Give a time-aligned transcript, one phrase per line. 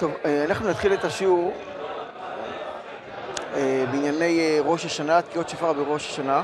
[0.00, 1.52] טוב, אה, אנחנו נתחיל את השיעור
[3.54, 6.42] אה, בענייני אה, ראש השנה, תקיעות שופר בראש השנה.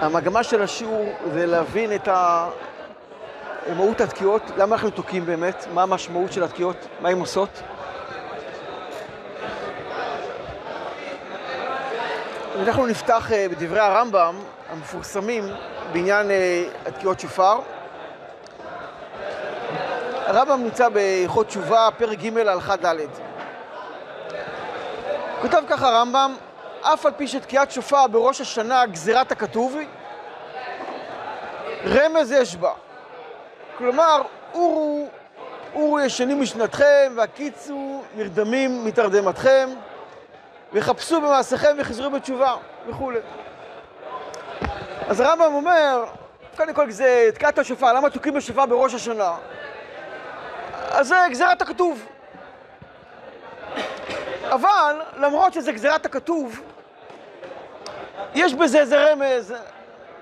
[0.00, 2.08] המגמה של השיעור זה להבין את
[3.76, 7.62] מהות התקיעות, למה אנחנו תוקעים באמת, מה המשמעות של התקיעות, מה הן עושות.
[12.62, 14.34] אנחנו נפתח בדברי הרמב"ם
[14.70, 15.44] המפורסמים
[15.92, 17.58] בעניין אה, התקיעות שופר.
[20.26, 22.96] הרמב"ם נמצא בהלכות תשובה, פרק ג' הלכה ד'.
[25.40, 26.34] כותב ככה הרמב"ם,
[26.82, 29.76] אף על פי שתקיעת שופר בראש השנה גזירת הכתוב
[31.86, 32.72] רמז יש בה.
[33.78, 34.22] כלומר,
[34.54, 35.08] אורו,
[35.74, 39.68] אורו ישנים משנתכם, והקיצו נרדמים מתרדמתכם,
[40.72, 42.56] וחפשו במעשיכם וחזרו בתשובה,
[42.88, 43.18] וכולי.
[45.08, 46.04] אז הרמב"ם אומר,
[46.56, 49.36] קודם כל זה תקיעת השופר, למה תוקעים בשופר בראש השנה?
[50.90, 52.06] אז זה גזירת הכתוב.
[54.50, 56.60] אבל למרות שזה גזירת הכתוב,
[58.34, 59.54] יש בזה איזה רמז,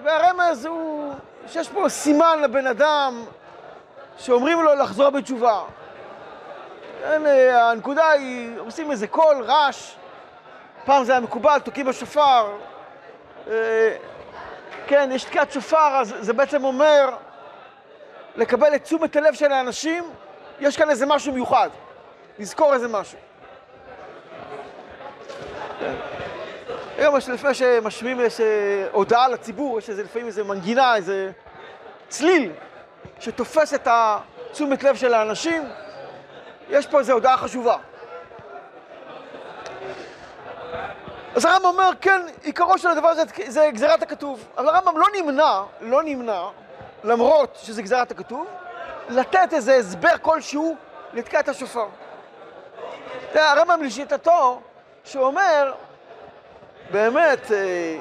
[0.04, 1.14] והרמז הוא
[1.48, 3.24] שיש פה סימן לבן אדם
[4.18, 5.62] שאומרים לו לחזור בתשובה.
[7.02, 9.94] כן, הנקודה היא, עושים איזה קול, רעש,
[10.84, 12.46] פעם זה היה מקובל, תוקעים בשופר.
[14.86, 17.08] כן, יש תקיעת שופר, אז זה בעצם אומר
[18.36, 20.04] לקבל את תשומת הלב של האנשים,
[20.60, 21.70] יש כאן איזה משהו מיוחד,
[22.38, 23.18] לזכור איזה משהו.
[25.80, 25.94] כן.
[26.98, 31.30] היום יש לפני שמשמיעים איזה הודעה לציבור, יש איזה לפעמים איזה מנגינה, איזה
[32.08, 32.52] צליל
[33.20, 35.68] שתופס את התשומת לב של האנשים,
[36.70, 37.76] יש פה איזו הודעה חשובה.
[41.36, 44.48] אז הרמב"ם אומר, כן, עיקרו של הדבר הזה זה גזירת הכתוב.
[44.58, 46.42] אבל הרמב"ם לא נמנע, לא נמנע,
[47.04, 48.46] למרות שזה גזירת הכתוב,
[49.08, 50.76] לתת איזה הסבר כלשהו
[51.12, 51.86] לתקיעת השופר.
[53.32, 54.60] תראה, הרמב"ם לשיטתו,
[55.04, 55.72] שאומר,
[56.90, 57.98] באמת, אה,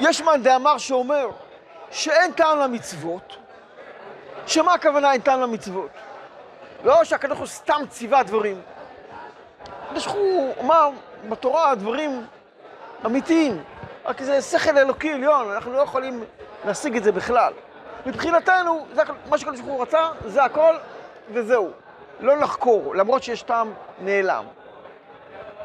[0.00, 1.30] יש מאן דאמר שאומר
[1.90, 3.36] שאין טעם למצוות,
[4.46, 5.90] שמה הכוונה אין טעם למצוות?
[6.84, 8.60] לא שהקדוש הוא סתם ציווה דברים.
[9.86, 10.90] הקדוש הוא אמר
[11.28, 12.26] בתורה דברים
[13.06, 13.62] אמיתיים,
[14.04, 16.24] רק זה שכל אלוקי עליון, אנחנו לא יכולים
[16.64, 17.52] להשיג את זה בכלל.
[18.06, 20.74] מבחינתנו, זה מה שקדוש ברוך הוא רצה, זה הכל
[21.32, 21.70] וזהו.
[22.20, 24.44] לא לחקור, למרות שיש טעם נעלם.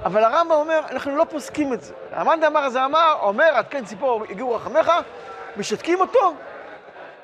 [0.05, 1.93] אבל הרמב"ם אומר, אנחנו לא פוסקים את זה.
[2.11, 4.91] המאן דאמר הזה אמר, אומר, עד כן ציפור הגיעו רחמך,
[5.57, 6.33] משתקים אותו,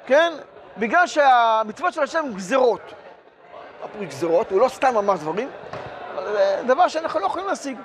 [0.06, 0.34] כן?
[0.78, 2.82] בגלל שהמצוות של השם הן גזירות.
[3.82, 4.52] מה פה גזירות?
[4.52, 5.50] הוא לא סתם אמר דברים,
[6.16, 7.78] אבל זה דבר שאנחנו לא יכולים להשיג.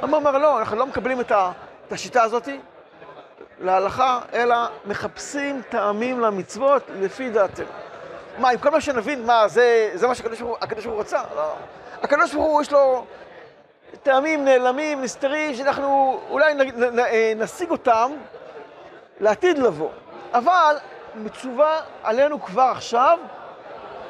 [0.00, 1.52] הרמב"ם אומר, לא, אנחנו לא מקבלים את, ה,
[1.86, 2.48] את השיטה הזאת
[3.60, 7.66] להלכה, אלא מחפשים טעמים למצוות לפי דעתנו.
[8.38, 11.22] מה, עם כל מה שנבין, מה, זה, זה מה שהקדוש ברוך הוא רצה?
[11.36, 11.52] לא.
[12.02, 13.04] הקדוש ברוך הוא, יש לו
[14.02, 17.02] טעמים נעלמים, נסתרים, שאנחנו אולי נ, נ, נ,
[17.42, 18.12] נשיג אותם
[19.20, 19.90] לעתיד לבוא.
[20.32, 20.76] אבל
[21.14, 23.18] מצווה עלינו כבר עכשיו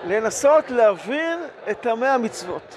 [0.04, 1.38] לנסות להבין
[1.70, 2.76] את טעמי המצוות.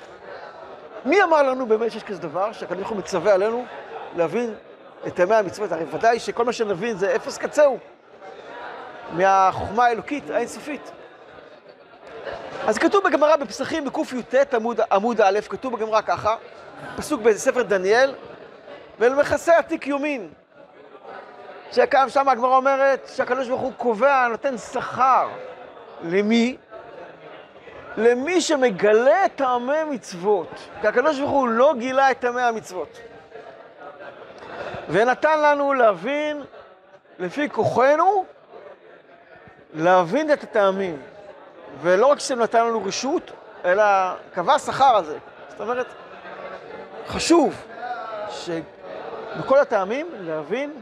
[1.06, 3.66] מי אמר לנו באמת שיש כזה דבר, שהקדוש ברוך הוא מצווה עלינו
[4.16, 4.54] להבין
[5.08, 5.72] את טעמי המצוות?
[5.72, 7.78] הרי ודאי שכל מה שנבין זה אפס קצהו
[9.12, 10.92] מהחוכמה האלוקית האינסופית.
[12.68, 16.36] אז כתוב בגמרא בפסחים בקי"ט עמוד, עמוד א', כתוב בגמרא ככה,
[16.98, 18.16] פסוק בספר דניאל,
[19.00, 20.30] ולמכסה עתיק יומין.
[21.72, 25.30] שכאן שם הגמרא אומרת שהקדוש ברוך הוא קובע, נותן שכר.
[26.04, 26.58] למי?
[28.00, 30.48] למי שמגלה את טעמי מצוות.
[30.82, 33.00] כי הקדוש ברוך הוא לא גילה את טעמי המצוות.
[34.90, 36.44] ונתן לנו להבין,
[37.20, 38.26] לפי כוחנו,
[39.74, 41.02] להבין את הטעמים.
[41.82, 43.32] ולא רק שנתן לנו רשות,
[43.66, 43.84] אלא
[44.34, 45.18] קבע שכר על זה.
[45.50, 45.88] זאת אומרת,
[47.08, 47.56] חשוב
[48.30, 50.82] שבכל הטעמים להבין,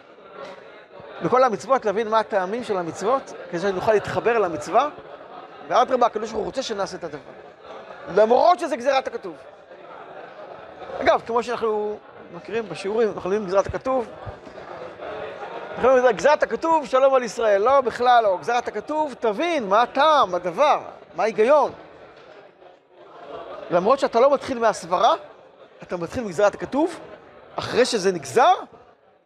[1.24, 4.90] בכל המצוות להבין מה הטעמים של המצוות, כדי שנוכל להתחבר למצווה,
[5.68, 7.19] ואדרבה, הקדוש ברוך הוא רוצה שנעשה את הדבר.
[8.16, 9.36] למרות שזה גזירת הכתוב.
[11.02, 11.98] אגב, כמו שאנחנו
[12.36, 14.08] מכירים בשיעורים, אנחנו לומדים גזירת הכתוב,
[15.75, 17.62] אנחנו אומרים, גזירת הכתוב, שלום על ישראל.
[17.62, 18.38] לא, בכלל לא.
[18.42, 20.80] גזירת הכתוב, תבין מה הטעם, הדבר,
[21.16, 21.72] מה ההיגיון.
[23.72, 25.14] למרות שאתה לא מתחיל מהסברה,
[25.84, 27.00] אתה מתחיל מגזירת הכתוב,
[27.56, 28.54] אחרי שזה נגזר,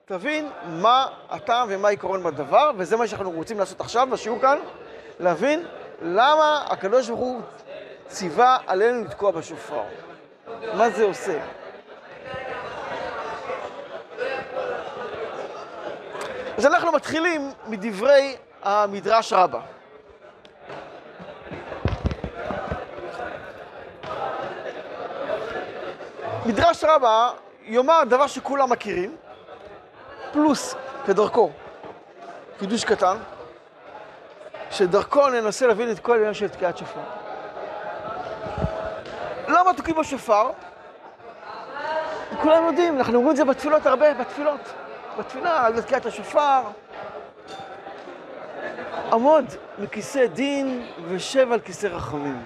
[0.05, 4.57] תבין מה הטעם ומה העיקרון בדבר, וזה מה שאנחנו רוצים לעשות עכשיו בשיעור כאן,
[5.19, 5.65] להבין
[6.01, 7.41] למה הקדוש ברוך הוא
[8.07, 9.83] ציווה עלינו לתקוע בשופר.
[10.73, 11.39] מה זה עושה?
[16.57, 19.61] אז אנחנו מתחילים מדברי המדרש רבה.
[26.45, 27.29] מדרש רבה
[27.63, 29.15] יאמר דבר שכולם מכירים,
[30.33, 30.75] פלוס,
[31.05, 31.51] כדרכו,
[32.59, 33.17] חידוש קטן,
[34.71, 36.99] שדרכו ננסה להבין את כל העניין של תקיעת שופר.
[39.47, 40.51] למה תוקעים בשופר?
[42.41, 44.73] כולם יודעים, אנחנו אומרים את זה בתפילות הרבה, בתפילות.
[45.17, 46.61] בתפילה, על תקיעת השופר.
[49.11, 49.45] עמוד
[49.79, 52.45] מכיסא דין ושב על כיסא רחמים.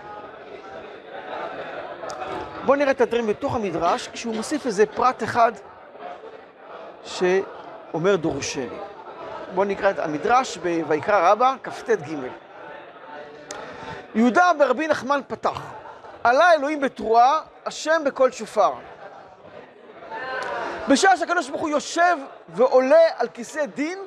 [2.66, 5.52] בואו נראה את הדברים בתוך המדרש, כשהוא מוסיף איזה פרט אחד
[7.04, 8.68] שאומר דורשני.
[9.54, 12.16] בואו נקרא את המדרש בויקרא רבה, כ"ט ג'.
[14.16, 15.62] יהודה ברבי נחמן פתח,
[16.24, 18.72] עלה אלוהים בתרועה, השם בקול שופר.
[20.90, 22.18] בשעה שהקדוש ברוך הוא יושב
[22.50, 24.00] ועולה על כיסא דין,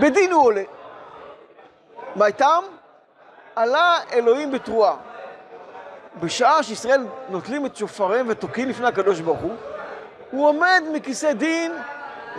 [0.00, 0.62] בדין הוא עולה.
[2.16, 2.62] מה איתם?
[3.56, 4.96] עלה אלוהים בתרועה.
[6.20, 9.54] בשעה שישראל נוטלים את שופריהם ותוקעים לפני הקדוש ברוך הוא,
[10.30, 11.72] הוא עומד מכיסא דין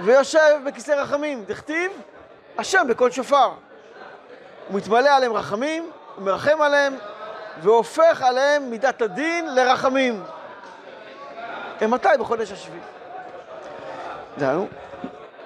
[0.04, 1.46] ויושב בכיסא רחמים.
[1.46, 1.92] דכתיב,
[2.58, 3.52] השם בקול שופר.
[4.68, 6.98] הוא מתמלא עליהם רחמים, הוא מרחם עליהם,
[7.62, 10.24] והופך עליהם מידת הדין לרחמים.
[11.82, 12.10] הם מתי?
[12.20, 12.82] בחודש השביעי.
[14.38, 14.68] דהיינו,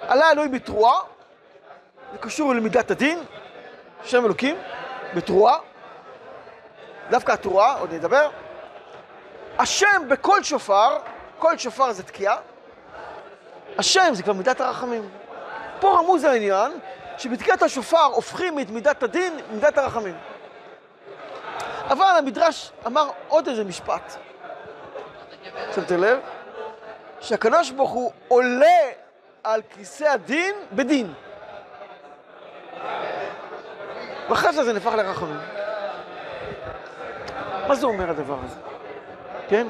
[0.01, 0.99] עלה אלוהים בתרועה,
[2.11, 3.19] זה קשור למידת הדין,
[4.03, 4.55] שם אלוקים,
[5.15, 5.57] בתרועה,
[7.09, 8.29] דווקא התרועה, עוד נדבר.
[9.59, 10.97] השם בכל שופר,
[11.39, 12.37] כל שופר זה תקיעה,
[13.77, 15.09] השם זה כבר מידת הרחמים.
[15.79, 16.71] פה רמוז העניין
[17.17, 20.15] שבתקיעת השופר הופכים את מידת הדין למידת הרחמים.
[21.89, 24.15] אבל המדרש אמר עוד איזה משפט.
[25.75, 26.19] שמתם לב?
[27.19, 28.79] שהקדוש ברוך הוא עולה
[29.43, 31.13] על כיסא הדין בדין.
[34.29, 35.39] ואחרי זה זה נהפך לרחמים.
[37.67, 38.59] מה זה אומר הדבר הזה?
[39.49, 39.67] כן?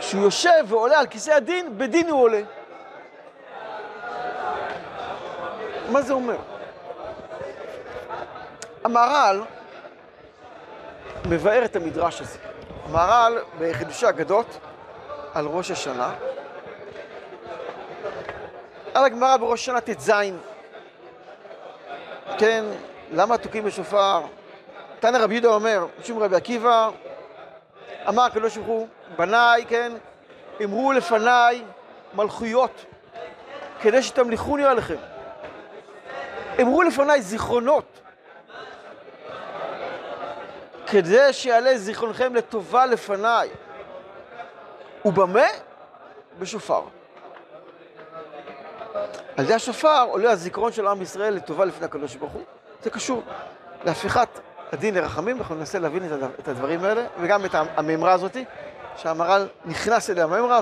[0.00, 2.40] כשהוא יושב ועולה על כיסא הדין, בדין הוא עולה.
[5.88, 6.36] מה זה אומר?
[8.84, 9.42] המהר"ל
[11.28, 12.38] מבאר את המדרש הזה.
[12.84, 14.58] המהר"ל בחידושי אגדות
[15.34, 16.14] על ראש השנה,
[18.94, 20.12] על הגמרא בראש השנה ט"ז,
[22.38, 22.64] כן,
[23.12, 24.20] למה תוקעים בשופר?
[25.00, 26.90] תנא רבי יהודה אומר, משום רבי עקיבא,
[28.08, 29.92] אמר הקדוש ברוך הוא, בניי, כן,
[30.64, 31.64] אמרו לפניי
[32.14, 32.84] מלכויות,
[33.80, 34.96] כדי שתמליכוני עליכם.
[36.60, 38.00] אמרו לפניי זיכרונות,
[40.86, 43.48] כדי שיעלה זיכרונכם לטובה לפניי.
[45.04, 45.46] ובמה?
[46.38, 46.82] בשופר.
[49.36, 52.42] על ידי השופר עולה הזיכרון של עם ישראל לטובה לפני הקדוש ברוך הוא.
[52.82, 53.22] זה קשור
[53.84, 54.28] להפיכת
[54.72, 56.02] הדין לרחמים, אנחנו ננסה להבין
[56.40, 58.36] את הדברים האלה, וגם את המימרה הזאת,
[58.96, 60.60] שהמהר"ל נכנס אליה המימרה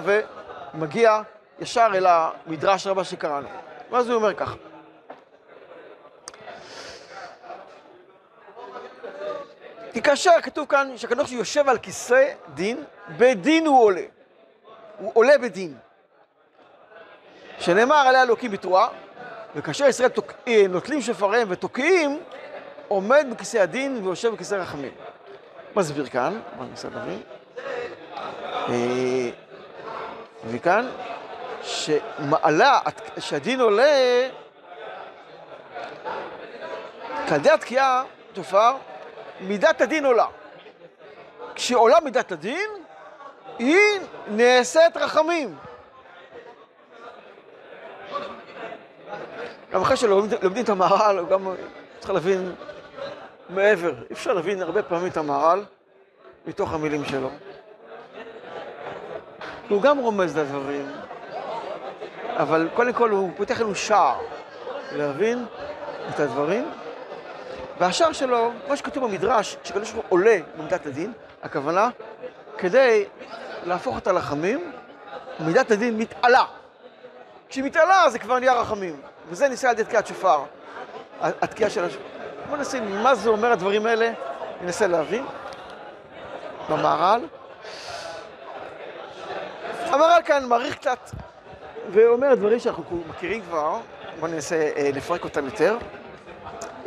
[0.75, 1.23] ומגיע
[1.61, 3.49] ישר אל המדרש רבה שקראנו.
[3.91, 4.55] ואז הוא אומר ככה.
[9.97, 14.03] כי כאשר כתוב כאן שהקדוש יושב על כיסא דין, בדין הוא עולה.
[14.99, 15.75] הוא עולה בדין.
[17.59, 18.89] שנאמר עליה אלוקים בתרועה,
[19.55, 20.33] וכאשר ישראל תוק...
[20.49, 22.19] אה, נוטלים שופריהם ותוקעים,
[22.89, 24.93] עומד בכיסא הדין ויושב בכיסא רחמים.
[25.77, 27.23] מסביר כאן, בוא ננסה להבין.
[30.51, 30.89] וכאן,
[31.63, 32.79] שמעלה,
[33.19, 34.29] שהדין עולה,
[37.29, 38.73] כלדי התקיעה, תופר,
[39.41, 40.27] מידת הדין עולה.
[41.55, 42.71] כשעולה מידת הדין,
[43.59, 45.57] היא נעשית רחמים.
[49.73, 51.55] גם אחרי שלומדים את המהר"ל, גם
[51.99, 52.55] צריך להבין
[53.49, 53.91] מעבר.
[54.11, 55.65] אי אפשר להבין הרבה פעמים את המהר"ל
[56.47, 57.31] מתוך המילים שלו.
[59.69, 60.91] הוא גם רומז לדברים,
[62.37, 64.19] אבל קודם כל הוא פותח לנו שער
[64.93, 65.47] להבין
[66.11, 66.69] את הדברים.
[67.79, 71.89] והשער שלו, מה שכתוב במדרש, שקדוש ברוך הוא עולה במידת הדין, הכוונה,
[72.59, 73.05] כדי
[73.65, 74.73] להפוך את הלחמים,
[75.41, 76.45] מידת הדין מתעלה.
[77.49, 80.43] כשהיא מתעלה זה כבר נהיה רחמים, וזה ניסה על ידי תקיעת שופר,
[81.21, 82.05] התקיעה של השופר.
[82.49, 84.13] בואו נשים מה זה אומר הדברים האלה,
[84.61, 85.27] ננסה להבין.
[86.69, 87.21] במהר"ל.
[89.87, 91.11] המהר"ל כאן מעריך קצת,
[91.91, 93.79] ואומר דברים שאנחנו מכירים כבר,
[94.21, 95.79] בואו ננסה אה, לפרק אותם יותר.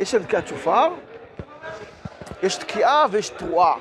[0.00, 0.88] יש שם תקיעת שופר,
[2.42, 3.74] יש תקיעה ויש תרועה.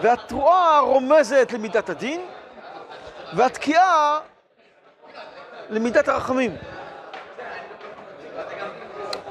[0.00, 2.26] והתרועה רומזת למידת הדין,
[3.36, 4.20] והתקיעה
[5.70, 6.56] למידת הרחמים.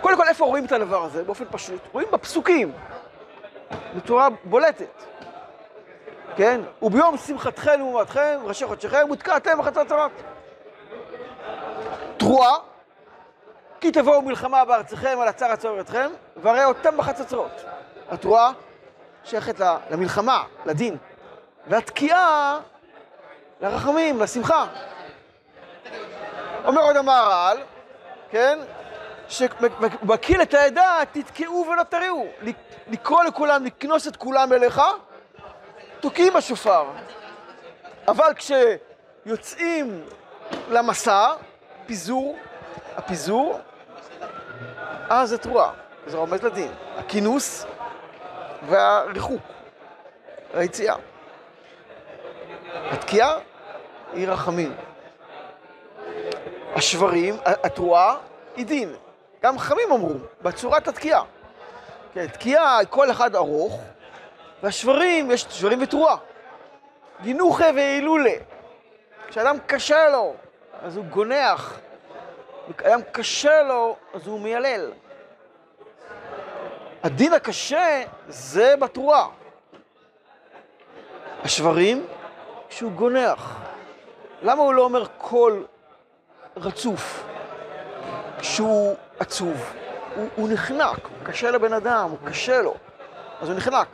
[0.02, 1.24] קודם כל, איפה רואים את הדבר הזה?
[1.24, 1.82] באופן פשוט.
[1.92, 2.72] רואים בפסוקים,
[3.96, 5.04] בצורה בולטת.
[6.36, 6.62] כן?
[6.82, 10.12] וביום שמחתכם ומועדכם, ראשי חודשיכם, ותקעתם בחצוצרות.
[12.18, 12.58] תרועה,
[13.84, 17.64] כי תבואו מלחמה בארציכם על הצער הצוער אתכם, והרי אותם בחצוצרות.
[18.10, 18.52] התרועה
[19.24, 19.56] שייכת
[19.90, 20.98] למלחמה, לדין,
[21.68, 22.60] והתקיעה
[23.62, 24.66] לרחמים, לשמחה.
[26.66, 27.58] אומר עוד המהר"ל,
[28.30, 28.60] כן?
[29.28, 32.28] שמקיל את העדה, תתקעו ולא תריעו.
[32.88, 34.82] לקרוא לכולם, לקנוס את כולם אליך,
[36.00, 36.86] תוקעים בשופר.
[38.08, 40.04] אבל כשיוצאים
[40.70, 41.34] למסע,
[41.86, 42.38] פיזור,
[42.96, 43.60] הפיזור,
[45.10, 45.72] אז זה תרועה,
[46.08, 46.72] זה רומז לדין.
[46.98, 47.66] הכינוס
[48.68, 49.42] והריחוק,
[50.54, 50.96] היציאה.
[52.74, 53.38] התקיעה
[54.14, 54.76] היא רחמים.
[56.76, 58.18] השברים, התרועה
[58.56, 58.96] היא דין.
[59.44, 61.24] גם חכמים אמרו, בצורת התקיעה.
[62.14, 63.82] כן, תקיעה, כל אחד ארוך,
[64.64, 66.18] והשברים, יש שברים ותרועה.
[67.22, 68.34] גינוחה והילולה.
[69.28, 70.34] כשאדם קשה לו,
[70.82, 71.80] אז הוא גונח.
[72.78, 74.92] כשאדם קשה לו, אז הוא מיילל.
[77.04, 79.28] הדין הקשה זה בתרועה.
[81.44, 82.06] השברים,
[82.70, 83.60] כשהוא גונח.
[84.42, 85.66] למה הוא לא אומר קול
[86.58, 87.24] רצוף?
[88.40, 89.74] כשהוא עצוב.
[90.16, 92.76] הוא, הוא נחנק, הוא קשה לבן אדם, הוא קשה לו.
[93.42, 93.88] אז הוא נחנק.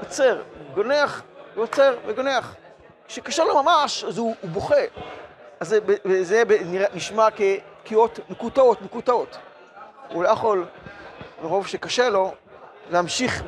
[0.00, 0.42] עוצר,
[0.74, 1.22] גונח,
[1.54, 2.54] ועוצר וגונח.
[3.08, 4.84] כשקשה לו ממש, אז הוא, הוא בוכה.
[5.60, 5.78] אז זה,
[6.22, 6.42] זה
[6.94, 7.30] נשמע
[7.84, 9.36] כקריאות מקוטעות, מקוטעות.
[10.08, 10.66] הוא לא יכול,
[11.42, 12.34] מרוב שקשה לו,
[12.90, 13.42] להמשיך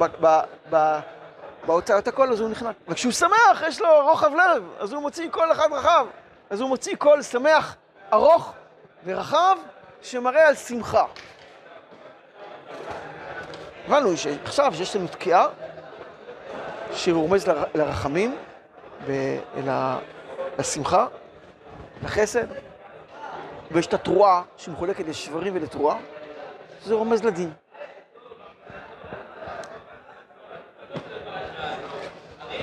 [1.66, 2.76] בהוצאת הקול, אז הוא נחנק.
[2.88, 6.06] וכשהוא שמח, יש לו רוחב לב, אז הוא מוציא קול אחד רחב.
[6.50, 7.76] אז הוא מוציא קול שמח,
[8.12, 8.52] ארוך
[9.04, 9.56] ורחב,
[10.02, 11.04] שמראה על שמחה.
[13.86, 15.46] הבנו שעכשיו שיש לנו תקיעה,
[16.92, 18.36] שרומז לרחמים,
[20.58, 21.06] לשמחה,
[22.02, 22.46] לחסד,
[23.70, 25.98] ויש את התרועה שמחולקת לשברים ולתרועה,
[26.84, 27.52] שזה רומז לדין.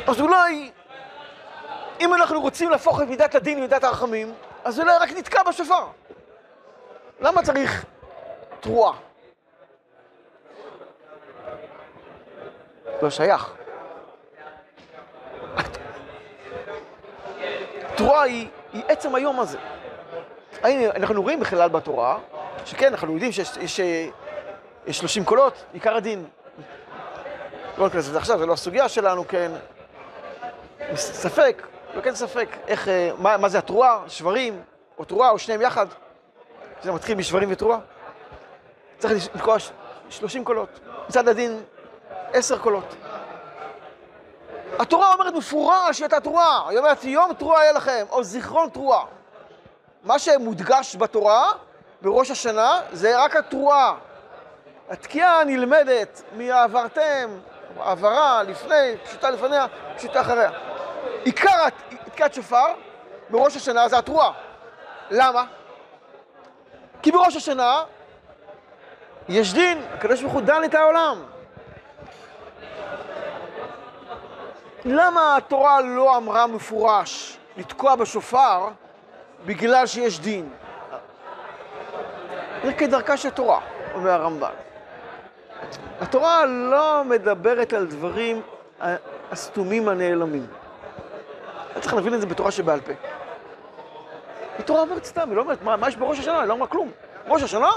[0.08, 0.72] אז אולי,
[2.00, 4.34] אם אנחנו רוצים להפוך את מידת הדין למידת הרחמים,
[4.64, 5.86] אז אולי רק נתקע בשופר.
[7.20, 7.86] למה צריך
[8.60, 8.94] תרועה?
[13.02, 13.54] לא שייך.
[17.96, 19.73] תרועה היא, היא עצם היום הזה.
[20.64, 22.18] הנה, אנחנו רואים בכלל בתורה,
[22.66, 23.80] שכן, אנחנו יודעים שיש יש,
[24.88, 26.26] יש 30 קולות, עיקר הדין.
[27.78, 29.52] לא ניכנס לזה עכשיו, זו לא הסוגיה שלנו, כן.
[30.96, 34.62] ספק, לא כן ספק, איך, אה, מה, מה זה התרועה, שברים,
[34.98, 35.88] או תרועה, או שניהם יחד.
[36.84, 37.80] זה מתחיל משברים ותרועה.
[38.98, 39.58] צריך לקרוא
[40.10, 40.80] 30 קולות.
[41.10, 41.62] מצד הדין,
[42.34, 42.96] 10 קולות.
[44.80, 46.70] התורה אומרת מפורש שהייתה תרועה.
[46.70, 49.06] היא אומרת, יום תרועה היה לכם, או זיכרון תרועה.
[50.04, 51.52] מה שמודגש בתורה,
[52.02, 53.96] בראש השנה, זה רק התרועה.
[54.90, 57.40] התקיעה נלמדת מעברתם,
[57.80, 59.66] העברה לפני, פשוטה לפניה,
[59.98, 60.52] פשוטה אחריה.
[61.24, 61.70] עיקר
[62.06, 62.66] תקיעת שופר
[63.30, 64.32] בראש השנה זה התרועה.
[65.12, 65.46] למה?
[67.02, 67.84] כי בראש השנה
[69.30, 71.24] יש דין, הקדוש ברוך הוא דן את העולם.
[74.86, 78.68] למה התורה לא אמרה מפורש לתקוע בשופר
[79.46, 80.50] בגלל שיש דין?
[82.64, 83.60] זה כדרכה של תורה,
[83.94, 84.52] אומר הרמב"ן.
[86.02, 88.42] התורה לא מדברת על דברים
[89.32, 90.48] הסתומים הנעלמים.
[91.80, 92.92] צריך להבין את זה בתורה שבעל פה.
[94.60, 96.40] התורה אומרת סתם, היא לא אומרת, מה, מה יש בראש השנה?
[96.40, 96.92] היא לא אומרת כלום.
[97.28, 97.70] ראש השנה,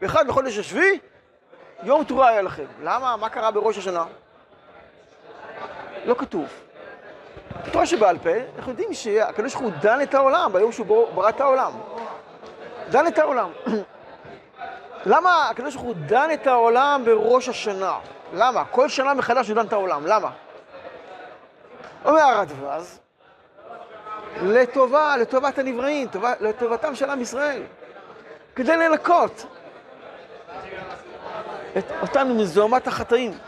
[0.00, 0.98] באחד בחודש השביעי,
[1.82, 2.64] יום תורה היה לכם.
[2.82, 3.16] למה?
[3.16, 4.04] מה קרה בראש השנה?
[6.04, 6.46] לא כתוב.
[7.66, 11.40] בתורה שבעל פה, אנחנו יודעים שהקדוש ברוך הוא דן את העולם ביום שהוא ברא את
[11.40, 11.72] העולם.
[12.90, 13.50] דן את העולם.
[15.12, 17.98] למה הקדוש ברוך הוא דן את העולם בראש השנה?
[18.32, 18.64] למה?
[18.64, 20.06] כל שנה מחדש הוא דן את העולם.
[20.06, 20.30] למה?
[22.04, 22.98] אומר הרדווז,
[24.42, 26.08] לטובה, לטובת הנבראים,
[26.40, 27.62] לטובתם של עם ישראל.
[28.56, 29.46] כדי לנקות
[31.78, 33.38] את אותנו מזוהמת החטאים.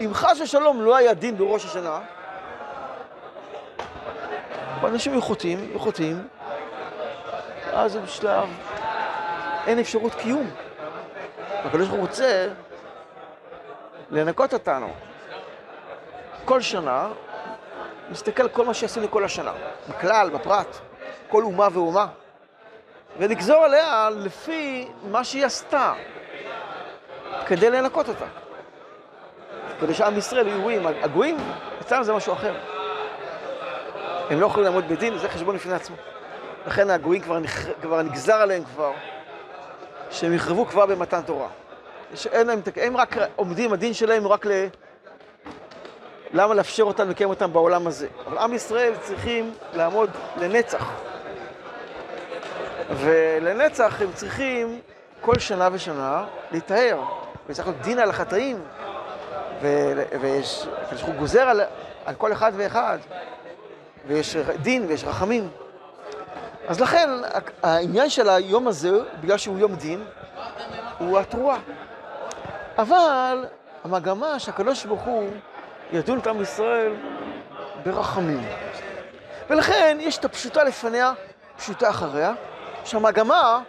[0.00, 2.00] אם חס ושלום לא היה דין בראש השנה,
[4.88, 6.14] אנשים היו חוטאים, היו
[7.72, 8.48] אז בשלב
[9.66, 10.50] אין אפשרות קיום.
[11.64, 12.48] הקדוש ברוך הוא רוצה
[14.10, 14.92] לנקות אותנו.
[16.44, 17.08] כל שנה,
[18.10, 19.52] נסתכל על כל מה שעשינו כל השנה,
[19.88, 20.78] בכלל, בפרט,
[21.28, 22.06] כל אומה ואומה,
[23.18, 25.94] ולגזור עליה לפי מה שהיא עשתה.
[27.46, 28.24] כדי לנקות אותה.
[29.80, 30.86] כדי שעם ישראל יהיו גויים.
[30.86, 31.36] הגויים,
[31.80, 32.71] אצלנו זה משהו אחר.
[34.32, 35.96] הם לא יכולים לעמוד בדין, זה חשבון לפני עצמו.
[36.66, 37.66] לכן הגויים כבר, נכ...
[37.82, 38.92] כבר נגזר עליהם כבר,
[40.10, 41.48] שהם יחרבו כבר במתן תורה.
[42.14, 44.50] שאין להם, הם רק עומדים, הדין שלהם הוא רק ל...
[46.32, 48.06] למה לאפשר אותם לקיים אותם בעולם הזה?
[48.26, 50.90] אבל עם ישראל צריכים לעמוד לנצח.
[52.90, 54.80] ולנצח הם צריכים
[55.20, 57.00] כל שנה ושנה להיטהר.
[57.46, 58.60] וצריך להיות דין על החטאים,
[60.20, 61.60] ויש, ברוך הוא גוזר על,
[62.04, 62.98] על כל אחד ואחד,
[64.06, 65.48] ויש דין ויש רחמים.
[66.68, 67.10] אז לכן
[67.62, 68.90] העניין של היום הזה,
[69.20, 70.04] בגלל שהוא יום דין,
[70.98, 71.58] הוא התרועה.
[72.78, 73.46] אבל
[73.84, 75.30] המגמה שהקדוש ברוך הוא
[75.92, 76.94] ידון את עם ישראל
[77.84, 78.44] ברחמים.
[79.50, 81.12] ולכן יש את הפשוטה לפניה,
[81.56, 82.32] פשוטה אחריה,
[82.84, 83.60] שהמגמה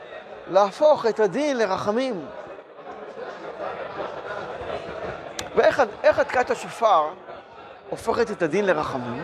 [0.52, 2.26] להפוך את הדין לרחמים.
[5.56, 7.04] ואיך התקעת השופר
[7.90, 9.24] הופכת את הדין לרחמים?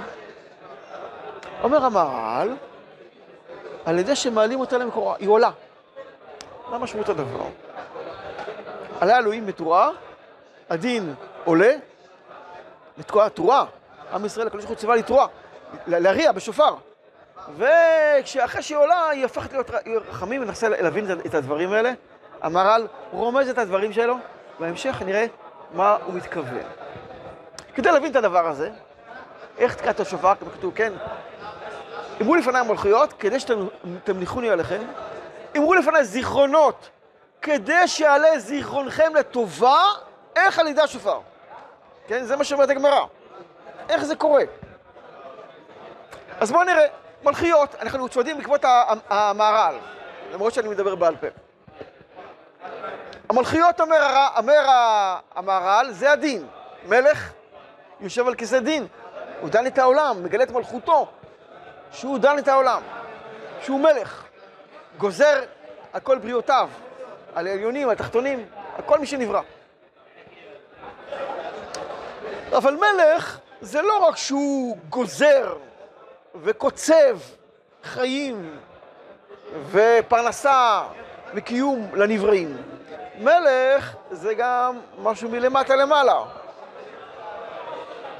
[1.63, 2.55] אומר המהר"ל,
[3.85, 5.51] על ידי שמעלים אותה למקורה, היא עולה.
[6.69, 7.43] מה משמעות הדבר?
[8.99, 9.89] עלה אלוהים בתורה,
[10.69, 11.13] הדין
[11.45, 11.73] עולה,
[12.97, 13.65] לתקוע תרועה.
[14.13, 15.27] עם ישראל, הקדוש ברוך הוא ציווה לתרועה,
[15.87, 16.75] להריע בשופר.
[17.57, 19.71] וכשאחרי שהיא עולה, היא הופכת להיות
[20.09, 21.93] רחמים, וננסה להבין את הדברים האלה.
[22.41, 24.15] המהר"ל רומז את הדברים שלו,
[24.59, 25.25] בהמשך נראה
[25.73, 26.59] מה הוא מתכוון.
[27.75, 28.69] כדי להבין את הדבר הזה,
[29.59, 30.93] איך תקעת השופר, כמו כתוב, כן,
[32.21, 34.81] אמרו לפניי מלכויות, כדי שתמליכוני עליכם.
[35.57, 36.89] אמרו לפניי זיכרונות,
[37.41, 39.81] כדי שיעלה זיכרונכם לטובה,
[40.35, 41.19] איך על ידי השופר.
[42.07, 43.05] כן, זה מה שאומרת הגמרא.
[43.89, 44.43] איך זה קורה?
[46.39, 46.85] אז בואו נראה,
[47.23, 48.61] מלכיות, אנחנו צועדים בעקבות
[49.09, 49.75] המהר"ל,
[50.33, 51.27] למרות שאני מדבר בעל פה.
[53.29, 54.65] המלכיות, אומר, אומר
[55.35, 56.47] המהר"ל, זה הדין.
[56.85, 57.31] מלך
[57.99, 58.87] יושב על כיסא דין,
[59.41, 61.07] הוא דן את העולם, מגלה את מלכותו,
[61.91, 62.81] שהוא דן את העולם,
[63.61, 64.23] שהוא מלך,
[64.97, 65.43] גוזר
[65.93, 66.69] על כל בריאותיו,
[67.35, 69.41] על העליונים, על התחתונים, על כל מי שנברא.
[72.57, 75.55] אבל מלך זה לא רק שהוא גוזר
[76.35, 77.17] וקוצב
[77.83, 78.59] חיים
[79.71, 80.83] ופרנסה
[81.35, 82.57] וקיום לנבראים.
[83.19, 86.38] מלך זה גם משהו מלמטה למעלה.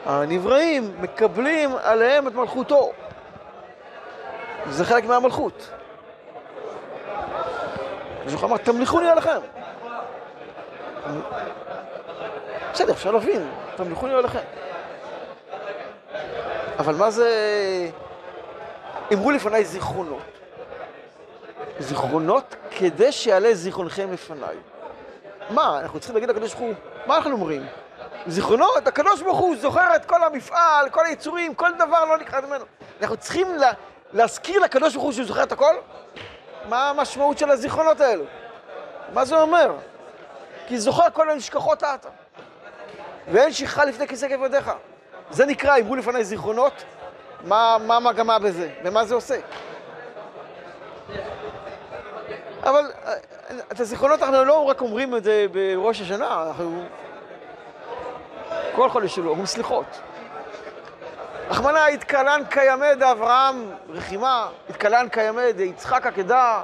[0.06, 2.92] הנבראים מקבלים עליהם את מלכותו.
[4.70, 5.70] זה חלק מהמלכות.
[8.26, 9.40] מישהו אמר, תמליכוני עליכם.
[12.74, 14.40] בסדר, אפשר להבין, תמליכוני עליכם.
[16.80, 17.30] אבל מה זה...
[19.14, 20.22] אמרו לפניי זיכרונות.
[21.80, 24.56] זיכרונות כדי שיעלה זיכרונכם לפניי.
[25.50, 26.74] מה, אנחנו צריכים להגיד לקדוש ברוך הוא,
[27.06, 27.66] מה אנחנו אומרים?
[28.28, 32.66] זיכרונות, הקדוש ברוך הוא זוכר את כל המפעל, כל היצורים, כל דבר לא נקרא ממנו.
[33.02, 33.72] אנחנו צריכים לה,
[34.14, 35.76] להזכיר לקדוש ברוך הוא שהוא זוכר את הכל?
[36.70, 38.24] מה המשמעות של הזיכרונות האלו?
[39.14, 39.76] מה זה אומר?
[40.68, 42.10] כי זוכר כל הנשכחות האטה.
[43.32, 44.72] ואין שכחה לפני כיסא כבודיך.
[45.32, 46.74] זה נקרא, אמרו לפניי זיכרונות,
[47.44, 49.40] מה המגמה בזה, ומה זה עושה.
[52.64, 53.14] אבל אה,
[53.72, 56.84] את הזיכרונות אנחנו לא רק אומרים את זה בראש השנה, אנחנו
[58.80, 60.02] כל חודש שלו אומרים סליחות.
[61.50, 66.62] רחמנא התקלן כימי דאברהם רחימה, התקלן כימי דיצחק עקדה,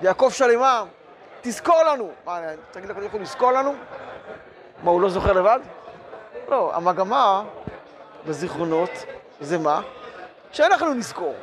[0.00, 0.84] דיעקב שלמה.
[1.40, 2.10] תזכור לנו.
[2.26, 2.38] מה,
[2.70, 3.74] תגיד לקדוש ברוך הוא לזכור לנו?
[4.82, 5.60] מה, הוא לא זוכר לבד?
[6.48, 7.42] לא, המגמה
[8.26, 8.90] בזיכרונות
[9.40, 9.80] זה מה?
[10.52, 11.34] שאנחנו נזכור.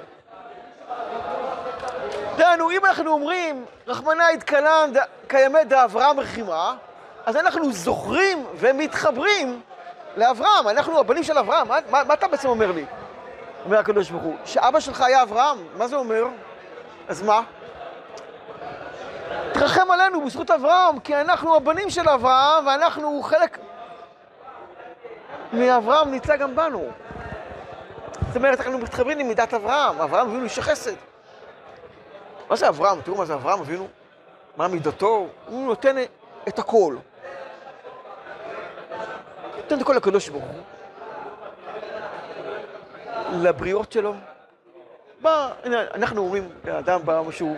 [2.37, 4.91] דהיינו, אם אנחנו אומרים, רחמנא התקלן
[5.29, 6.75] כימי דאברהם רחימה,
[7.25, 9.61] אז אנחנו זוכרים ומתחברים
[10.17, 12.85] לאברהם, אנחנו הבנים של אברהם, מה, מה, מה אתה בעצם אומר לי?
[13.65, 16.25] אומר הקדוש ברוך הוא, שאבא שלך היה אברהם, מה זה אומר?
[17.07, 17.41] אז מה?
[19.53, 23.57] תרחם עלינו בזכות אברהם, כי אנחנו הבנים של אברהם, ואנחנו חלק
[25.53, 26.87] מאברהם נמצא גם בנו.
[28.27, 30.95] זאת אומרת, אנחנו מתחברים עם מידת אברהם, אברהם אבינו איש החסד.
[32.49, 33.01] מה זה אברהם?
[33.01, 33.87] תראו מה זה אברהם אבינו,
[34.57, 35.95] מה מידתו, הוא נותן
[36.47, 36.95] את הכל.
[39.67, 40.61] נותן את הכל לקדוש ברוך הוא,
[43.33, 44.13] לבריות שלו.
[45.21, 46.49] בא, הנה, אנחנו אומרים,
[46.79, 47.57] אדם בא משהו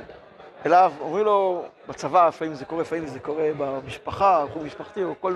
[0.66, 5.34] אליו, אומרים לו, בצבא, לפעמים זה קורה, לפעמים זה קורה במשפחה, חוג משפחתי, או כל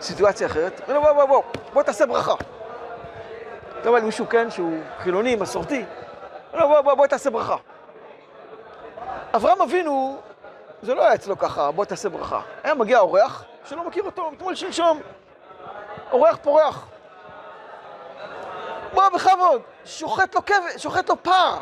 [0.00, 0.80] סיטואציה אחרת.
[0.88, 2.34] אומר לו, בוא, בוא, בוא, בוא תעשה ברכה.
[3.80, 5.84] אתה אומר מישהו, כן, שהוא חילוני, מסורתי,
[6.52, 7.56] אומר לו, בוא, בוא, בוא תעשה ברכה.
[9.34, 10.18] אברהם אבינו,
[10.82, 12.40] זה לא היה אצלו ככה, בוא תעשה ברכה.
[12.64, 15.00] היה מגיע אורח, שלא מכיר אותו, אתמול שלשום,
[16.12, 16.86] אורח פורח.
[18.92, 21.56] בוא, בכבוד, שוחט לו כבש, שוחט לו פר.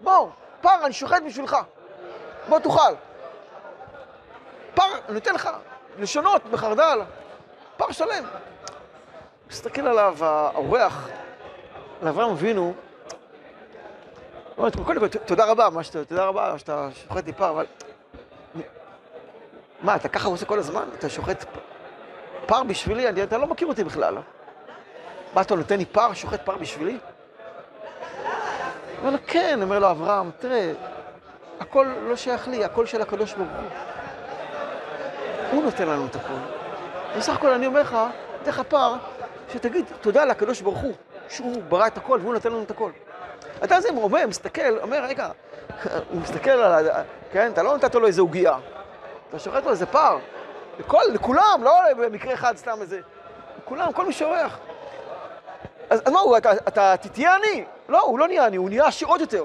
[0.00, 0.28] בוא,
[0.60, 1.56] פר, אני שוחט בשבילך.
[2.48, 2.94] בוא תאכל.
[4.74, 5.50] פר, אני נותן לך
[5.98, 7.00] לשונות בחרדל,
[7.76, 8.24] פר שלם.
[9.50, 11.08] מסתכל עליו האורח,
[12.02, 12.74] על אברהם אבינו,
[14.56, 17.66] קודם כל, תודה רבה, מה שאתה, תודה רבה שאתה שוחט לי פר, אבל...
[19.82, 20.88] מה, אתה ככה עושה כל הזמן?
[20.98, 21.44] אתה שוחט
[22.50, 23.08] פר בשבילי?
[23.08, 24.16] אני, אתה לא מכיר אותי בכלל.
[25.34, 26.98] מה, אתה נותן לי פר, שוחט פר בשבילי?
[28.98, 30.72] אומר לו, כן, אומר לו אברהם, תראה,
[31.60, 33.68] הכל לא שייך לי, הכל של הקדוש ברוך הוא.
[35.52, 36.34] הוא נותן לנו את הכל.
[37.16, 37.96] בסך הכל אני אומר לך,
[38.42, 38.94] אתן לך פר,
[39.52, 40.92] שתגיד תודה לקדוש ברוך הוא,
[41.28, 42.90] שהוא ברא את הכל והוא נותן לנו את הכל.
[43.64, 45.28] אתה זה אומר, מסתכל, אומר, רגע,
[46.10, 47.02] הוא מסתכל על ה...
[47.32, 48.56] כן, אתה לא נתת לו איזה עוגייה.
[49.28, 50.18] אתה שוחט לו איזה פר.
[50.80, 53.00] לכל, לכולם, לא במקרה אחד סתם איזה...
[53.64, 54.58] לכולם, כל מי שאורח.
[55.90, 57.64] אז, אז מה הוא, אתה, אתה תהיה עני?
[57.88, 59.44] לא, הוא לא נהיה עני, הוא נהיה עשיר עוד יותר.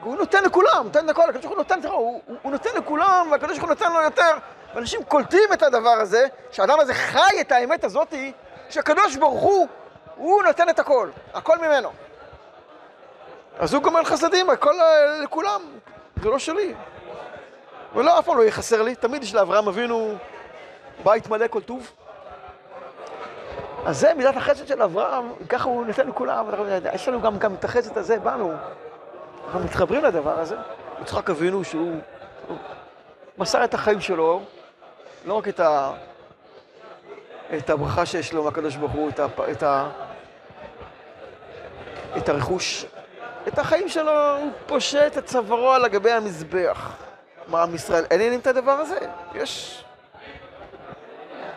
[0.00, 3.58] הוא נותן לכולם, נותן לכל, הקדוש ברוך הוא נותן, תראו, הוא, הוא נותן לכולם, והקדוש
[3.58, 4.36] ברוך הוא נותן לו יותר.
[4.74, 8.32] ואנשים קולטים את הדבר הזה, שהאדם הזה חי את האמת הזאתי,
[8.70, 9.68] שהקדוש ברוך הוא,
[10.16, 11.90] הוא נותן את הכל, הכל ממנו.
[13.58, 14.74] אז הוא גומר חסדים, הכל
[15.22, 15.60] לכולם,
[16.22, 16.74] זה לא שלי.
[17.94, 20.14] ולא, אף פעם לא יהיה חסר לי, תמיד יש לאברהם אבינו
[21.04, 21.90] בית מלא כל טוב.
[23.86, 26.46] אז זה מידת החסד של אברהם, ככה הוא נותן לכולם,
[26.94, 28.52] יש לנו גם, גם את החסד הזה בנו.
[29.46, 30.56] אנחנו מתחברים לדבר הזה.
[31.02, 32.00] יצחק אבינו שהוא
[33.38, 34.42] מסר את החיים שלו,
[35.24, 35.92] לא רק את, ה,
[37.56, 39.88] את הברכה שיש לו מהקדוש ברוך הוא, את, ה, את, ה,
[42.16, 42.86] את הרכוש,
[43.48, 46.96] את החיים שלו, הוא פושט את צווארו על גבי המזבח.
[47.48, 48.98] מה עם ישראל, אין עניינים את הדבר הזה?
[49.34, 49.84] יש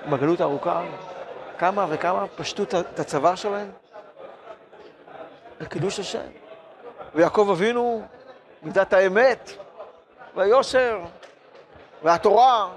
[0.09, 0.83] בגלות הארוכה
[1.57, 3.71] כמה וכמה פשטו את הצוואר שלהם
[5.59, 6.27] לקידוש השם.
[7.15, 8.05] ויעקב אבינו,
[8.63, 9.51] מידת האמת,
[10.35, 10.99] והיושר,
[12.03, 12.69] והתורה.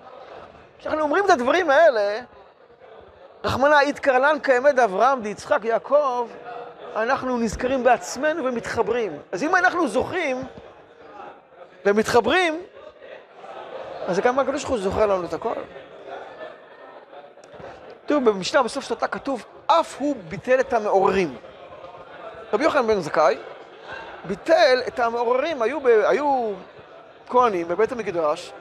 [0.79, 2.21] כשאנחנו אומרים את הדברים האלה,
[3.45, 6.29] רחמנא איתקרלן כאמת אברהם דיצחק יעקב,
[6.97, 9.19] אנחנו נזכרים בעצמנו ומתחברים.
[9.33, 10.43] אז אם אנחנו זוכים
[11.85, 12.63] ומתחברים,
[14.07, 15.55] אז גם הקדוש ברוך הוא זוכר לנו את הכל.
[18.07, 21.37] תראו, במשנה בסוף סוטה כתוב, אף הוא ביטל את המעוררים.
[22.53, 23.39] רבי יוחנן בן זכאי
[24.25, 26.53] ביטל את המעוררים, היו, ב, היו
[27.29, 28.53] כהנים בבית המקדש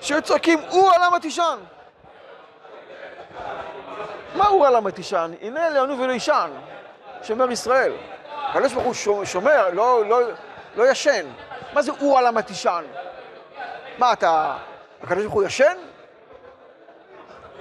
[0.00, 1.58] שהיו צועקים, הוא עלם התישן.
[4.34, 5.32] מה הוא עלם התישן?
[5.40, 6.50] הנה לענו ולא ישן,
[7.22, 7.92] שומר ישראל.
[8.36, 10.20] הקדוש ברוך הוא שומר, לא, לא,
[10.76, 11.26] לא ישן.
[11.72, 12.84] מה זה הוא עלם התישן?
[13.98, 14.56] מה אתה,
[15.02, 15.76] הקדוש ברוך הוא ישן?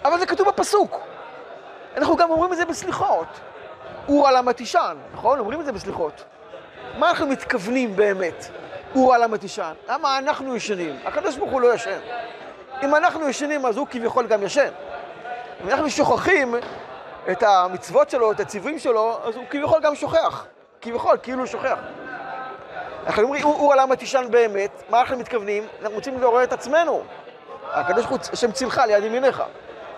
[0.06, 1.09] אבל זה כתוב בפסוק.
[1.98, 3.28] אנחנו גם אומרים את זה בסליחות.
[4.08, 5.40] אור על המתישן, נכון?
[5.40, 6.24] אומרים את זה בסליחות.
[6.98, 8.46] מה אנחנו מתכוונים באמת?
[8.96, 9.74] אור על המתישן.
[9.90, 11.00] למה אנחנו ישנים?
[11.06, 12.00] הקדוש ברוך הוא לא ישן.
[12.84, 14.70] אם אנחנו ישנים, אז הוא כביכול גם ישן.
[15.64, 16.56] אם אנחנו שוכחים
[17.32, 20.46] את המצוות שלו, את הציוויים שלו, אז הוא כביכול גם שוכח.
[20.82, 21.78] כביכול, כאילו הוא שוכח.
[23.08, 25.68] אנחנו אומרים, אור על המתישן באמת, מה אנחנו מתכוונים?
[25.82, 27.04] אנחנו רוצים לעורר את עצמנו.
[27.72, 29.44] הקדוש ברוך הוא, השם צילך ליד ימיניך.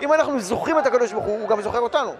[0.01, 2.15] אם אנחנו זוכרים את הקדוש ברוך הוא, הוא גם זוכר אותנו.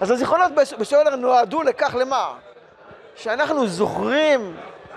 [0.00, 2.34] אז הזיכרונות בשואלר נועדו לכך למה?
[3.14, 4.56] שאנחנו זוכרים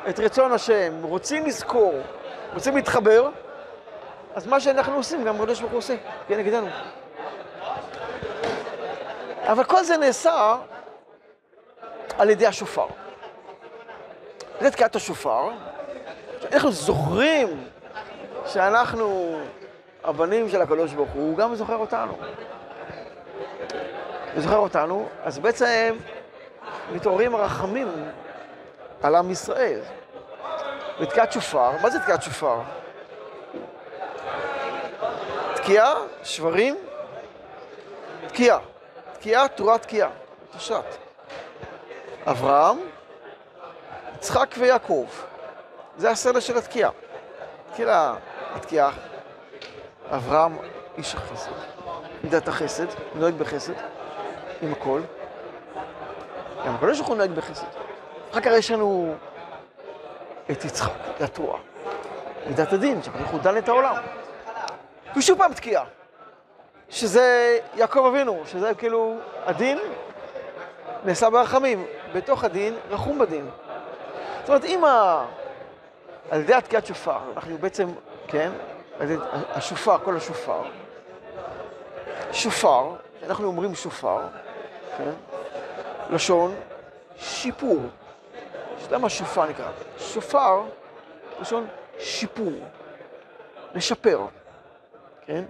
[0.09, 1.93] את רצון השם, רוצים לזכור,
[2.53, 3.29] רוצים להתחבר,
[4.35, 5.95] אז מה שאנחנו עושים, גם הקדוש ברוך הוא עושה,
[6.27, 6.67] כנגדנו.
[9.43, 10.55] אבל כל זה נעשה
[12.17, 12.85] על ידי השופר.
[14.61, 15.49] זה תקיעת השופר.
[16.53, 17.67] אנחנו זוכרים
[18.45, 19.39] שאנחנו
[20.03, 22.17] הבנים של הקדוש ברוך הוא, הוא גם זוכר אותנו.
[24.33, 25.95] הוא זוכר אותנו, אז בעצם
[26.91, 27.87] מתעוררים הרחמים
[29.01, 29.79] על עם ישראל.
[30.99, 32.61] ותקיעת שופר, מה זה תקיעת שופר?
[35.55, 36.77] תקיעה, שברים,
[38.27, 38.59] תקיעה.
[39.13, 40.09] תקיעה, תורה תקיעה,
[40.57, 40.83] תשת.
[42.27, 42.77] אברהם,
[44.15, 45.05] יצחק ויעקב.
[45.97, 46.91] זה הסדר של התקיעה.
[47.73, 48.15] תקיעה,
[48.55, 48.91] התקיעה,
[50.11, 50.57] אברהם
[50.97, 51.51] איש החסד,
[52.23, 53.73] מידת החסד, נוהג בחסד,
[54.61, 55.01] עם הכל.
[56.65, 57.67] גם הקדוש ברוך הוא נוהג בחסד.
[58.31, 59.15] אחר כך יש לנו
[60.51, 61.59] את יצחק, את התורה,
[62.47, 63.95] מידת הדין, הוא דן את העולם.
[65.15, 65.85] ושוב פעם תקיעה,
[66.89, 69.77] שזה יעקב אבינו, שזה כאילו הדין
[71.05, 73.49] נעשה ברחמים, בתוך הדין רחום בדין.
[74.39, 75.25] זאת אומרת, אם ה...
[76.31, 77.89] על ידי התקיעת שופר, אנחנו בעצם,
[78.27, 78.51] כן,
[79.49, 80.61] השופר, כל השופר,
[82.31, 84.19] שופר, אנחנו אומרים שופר,
[84.97, 85.11] כן?
[86.09, 86.55] לשון
[87.17, 87.79] שיפור.
[88.77, 89.71] אתה יודע מה שופר נקרא?
[89.97, 90.61] שופר,
[91.39, 91.67] לשון
[91.99, 92.51] שיפור,
[93.75, 94.25] לשפר,
[95.25, 95.43] כן?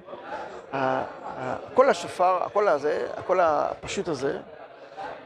[0.73, 4.37] הקול השופר, הקול הזה, הקול הפשוט הזה,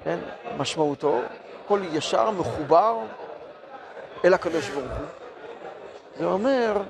[0.03, 0.19] כן?
[0.57, 1.21] משמעותו,
[1.67, 2.97] קול ישר, מחובר
[4.25, 5.07] אל הקדוש ברוך הוא.
[6.17, 6.81] זה אומר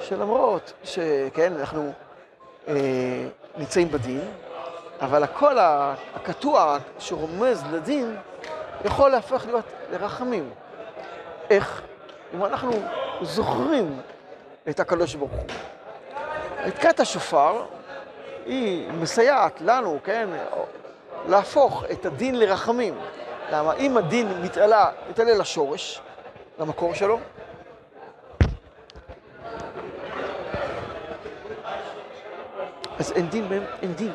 [0.00, 1.92] שלמרות שכן, אנחנו
[2.68, 2.74] אה,
[3.56, 4.20] נמצאים בדין,
[5.00, 5.58] אבל הקול
[6.14, 8.16] הקטוע שרומז לדין
[8.84, 10.50] יכול להפך להיות לרחמים.
[11.50, 11.82] איך?
[12.34, 12.72] אם אנחנו
[13.22, 14.00] זוכרים
[14.68, 15.40] את הקדוש ברוך הוא.
[16.66, 17.64] נתקעת השופר,
[18.46, 20.28] היא מסייעת לנו, כן,
[21.28, 22.98] להפוך את הדין לרחמים.
[23.52, 23.74] למה?
[23.74, 26.00] אם הדין מתעלה, מתעלה לשורש,
[26.58, 27.18] למקור שלו,
[33.04, 34.12] אז אין דין בהם, אין דין.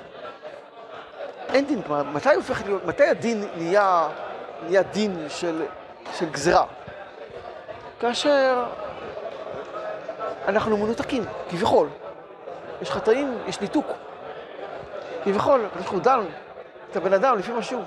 [1.53, 4.07] אין דין, כלומר, מתי הופך להיות, מתי הדין נהיה,
[4.63, 5.65] נהיה דין של,
[6.13, 6.65] של גזירה?
[7.99, 8.63] כאשר
[10.47, 11.87] אנחנו מנותקים, כביכול.
[12.81, 13.85] יש חטאים, יש ניתוק.
[15.23, 16.25] כביכול, הוא דן
[16.91, 17.81] את הבן אדם לפי משהו.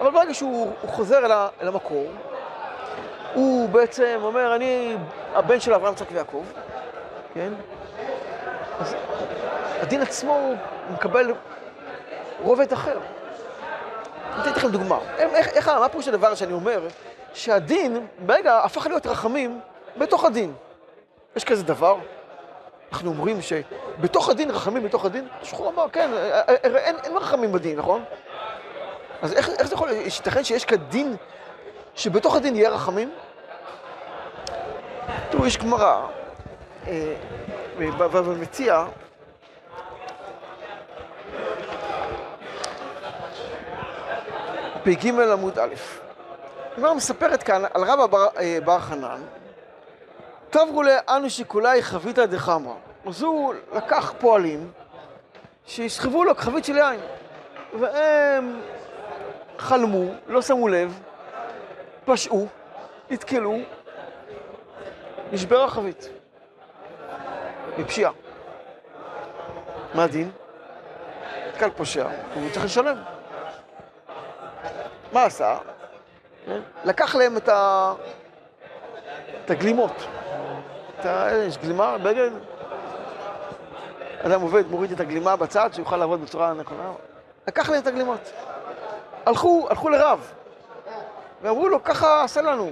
[0.00, 2.06] אבל ברגע שהוא חוזר אל, אל המקור,
[3.34, 4.96] הוא בעצם אומר, אני
[5.34, 6.44] הבן של אברהם, יצחק ויעקב,
[7.34, 7.52] כן?
[8.80, 8.94] אז
[9.80, 10.52] הדין עצמו
[10.90, 11.34] מקבל
[12.42, 12.98] רובד אחר.
[14.32, 14.98] אני אתן לכם דוגמה.
[15.18, 16.88] איך, איך, מה פירוש הדבר שאני אומר?
[17.34, 19.60] שהדין, ברגע, הפך להיות רחמים
[19.96, 20.54] בתוך הדין.
[21.36, 21.96] יש כזה דבר?
[22.92, 26.10] אנחנו אומרים שבתוך הדין, רחמים בתוך הדין, שחור אמר, כן,
[26.48, 28.04] אין, אין, אין רחמים בדין, נכון?
[29.22, 30.04] אז איך, איך זה יכול להיות?
[30.04, 31.16] ייתכן שיש כדין
[31.94, 33.10] שבתוך הדין יהיה רחמים?
[35.30, 36.06] תראו, יש גמרא,
[36.86, 37.14] אה,
[37.78, 38.84] ומציע,
[44.84, 45.74] פ"ג עמוד א'.
[46.72, 49.22] הגמרא מספרת כאן על רבא בר, אה, בר חנן,
[50.50, 52.74] טוב אנו שיקולי חביתא דחמרא.
[53.06, 54.72] אז הוא לקח פועלים
[55.66, 57.00] שיסחבו לו חבית של יין,
[57.80, 58.60] והם
[59.58, 61.00] חלמו, לא שמו לב,
[62.04, 62.46] פשעו,
[63.10, 63.58] נתקלו,
[65.32, 66.08] נשבר החבית.
[67.78, 68.12] מפשיעה.
[69.94, 70.30] מה הדין?
[71.48, 72.96] נתקל פושע, הוא צריך לשלם.
[75.12, 75.58] מה עשה?
[76.84, 77.92] לקח להם את, ה...
[79.44, 80.06] את הגלימות.
[81.00, 81.28] את ה...
[81.46, 82.30] יש גלימה, בגד.
[84.26, 86.92] אדם עובד, מוריד את הגלימה בצד, שיוכל לעבוד בצורה נכונה.
[87.48, 88.32] לקח להם את הגלימות.
[89.26, 90.32] הלכו, הלכו לרב,
[91.42, 92.70] ואמרו לו, ככה עשה לנו.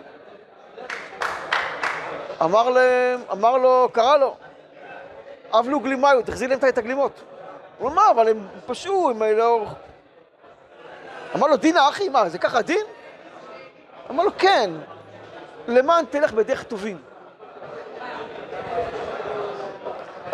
[2.43, 4.37] אמר להם, אמר לו, קרא לו,
[5.53, 7.23] אבלו גלימיו, תחזיר להם את הגלימות.
[7.79, 9.67] הוא אמר, אבל הם פשעו, הם לא...
[11.37, 12.87] אמר לו, דין האחי, מה, זה ככה דין?
[14.11, 14.71] אמר לו, כן,
[15.69, 16.99] למען תלך בדרך טובים.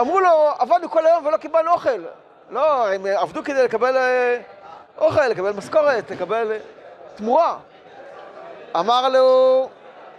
[0.01, 2.05] אמרו לו, עבדנו כל היום ולא קיבלנו אוכל.
[2.51, 4.41] לא, הם עבדו כדי לקבל אה,
[4.99, 6.59] אוכל, לקבל משכורת, לקבל אה,
[7.15, 7.59] תמורה.
[8.77, 9.69] אמר לו,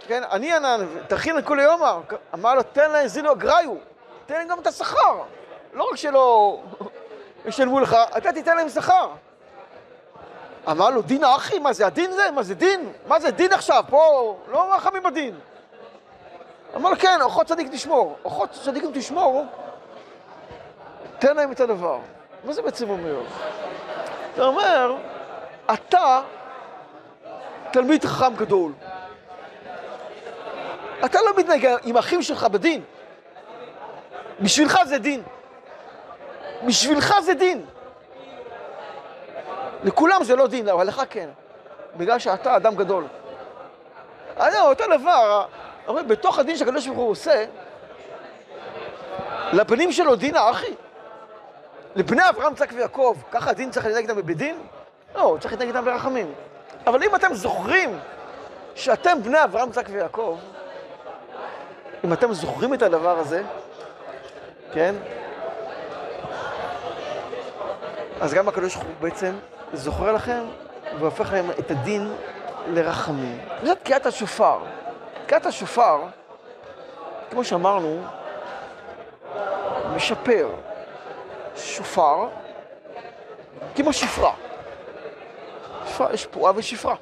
[0.06, 2.00] כן, אני ענן, תכין כולי יומר.
[2.34, 3.74] אמר לו, תן להם זינו אגריו,
[4.30, 5.22] תן להם גם את השכר.
[5.72, 6.58] לא רק שלא
[7.46, 9.08] ישלמו לך, אתה תיתן להם שכר.
[10.70, 12.30] אמר לו, דין האחי, מה זה הדין זה?
[12.30, 12.92] מה זה דין?
[13.06, 13.84] מה זה דין עכשיו?
[13.88, 15.38] פה לא רחמים בדין.
[16.76, 18.16] אמר לו, כן, אורחות צדיק תשמור.
[18.24, 19.44] אורחות צדיקים תשמור,
[21.18, 21.98] תן להם את הדבר.
[22.44, 23.22] מה זה בעצם אומר?
[24.36, 24.96] זה אומר,
[25.72, 26.22] אתה
[27.72, 28.72] תלמיד חכם גדול.
[31.04, 32.82] אתה לא מתנהג עם אחים שלך בדין.
[34.40, 35.22] בשבילך זה דין.
[36.66, 37.64] בשבילך זה דין.
[39.84, 41.28] לכולם זה לא דין, אבל לך כן.
[41.96, 43.04] בגלל שאתה אדם גדול.
[44.40, 45.46] אני אותו דבר,
[45.88, 47.44] אומרים, בתוך הדין שהקדוש ברוך הוא עושה,
[49.52, 50.74] לבנים שלו דין האחי.
[51.96, 54.58] לבני אברהם, צק ויעקב, ככה הדין צריך לנהג איתם בדין?
[55.14, 56.32] לא, הוא צריך לנהג איתם ברחמים.
[56.86, 57.98] אבל אם אתם זוכרים
[58.74, 60.38] שאתם בני אברהם, צק ויעקב,
[62.04, 63.42] אם אתם זוכרים את הדבר הזה,
[64.72, 64.94] כן?
[68.20, 69.34] אז גם הקדוש ברוך הוא בעצם
[69.72, 70.42] זוכר לכם
[70.98, 72.14] והופך להם את הדין
[72.66, 73.38] לרחמים.
[73.62, 74.58] זאת תקיעת השופר.
[75.26, 76.00] תקיעת השופר,
[77.30, 78.02] כמו שאמרנו,
[79.96, 80.48] משפר.
[81.56, 82.28] שופר
[83.74, 84.32] כמו שפרה.
[85.86, 86.94] שפרה, יש פרועה ושפרה.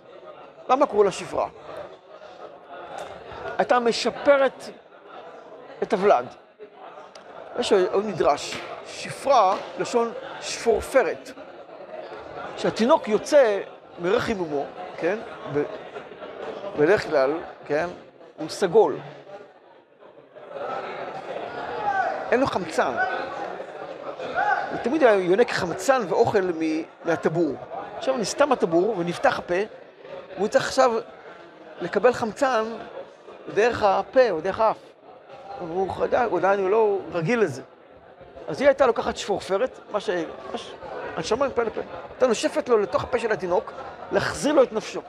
[0.69, 1.49] למה קראו לה שפרה?
[3.59, 4.65] הייתה משפרת
[5.83, 6.27] את הוולד.
[7.59, 11.31] יש עוד מדרש שפרה, לשון שפורפרת.
[12.57, 13.61] כשהתינוק יוצא
[13.99, 14.65] מרחם אמו,
[14.97, 15.19] כן?
[16.79, 17.33] בדרך כלל,
[17.67, 17.87] כן?
[18.37, 18.99] הוא סגול.
[22.31, 22.95] אין לו חמצן.
[24.71, 26.51] הוא תמיד היה יונק חמצן ואוכל
[27.05, 27.55] מהטבור.
[27.97, 29.55] עכשיו נסתם הטבור ונפתח הפה,
[30.37, 30.93] והוא צריך עכשיו
[31.81, 32.65] לקבל חמצן
[33.55, 34.88] דרך הפה או דרך האף.
[35.61, 37.63] והוא עדיין לא רגיל לזה.
[38.49, 40.11] אז היא הייתה לוקחת שפורפרת, מה ש...
[41.17, 41.81] הנשמה מפה לפה.
[42.11, 43.73] הייתה נושפת לו לתוך הפה של התינוק,
[44.13, 45.01] להחזיר לו את נפשו.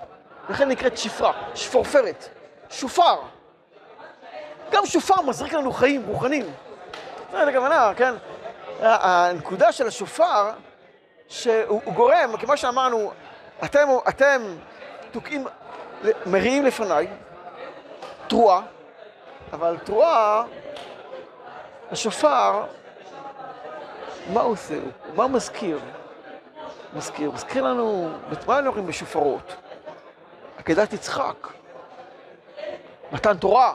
[0.50, 2.30] לכן נקראת שפרה, שפורפרת,
[2.70, 3.16] שופר.
[4.72, 6.46] גם שופר מזריק לנו חיים רוחניים.
[7.32, 8.14] זאת הכוונה, כן?
[8.82, 10.52] הנקודה של השופר,
[11.28, 13.12] שהוא גורם, כמו שאמרנו,
[13.64, 14.42] אתם, אתם
[15.12, 15.48] תוקעים,
[16.26, 17.08] מריעים לפניי,
[18.28, 18.62] תרועה,
[19.54, 20.44] אבל תרועה,
[21.92, 22.64] השופר,
[24.34, 24.80] מה הוא עושה?
[25.16, 25.80] מה מזכיר?
[26.94, 28.10] מזכיר, מזכיר לנו,
[28.48, 29.56] מה אנחנו רואים בשופרות?
[30.58, 31.48] עקדת יצחק,
[33.12, 33.74] מתן תורה,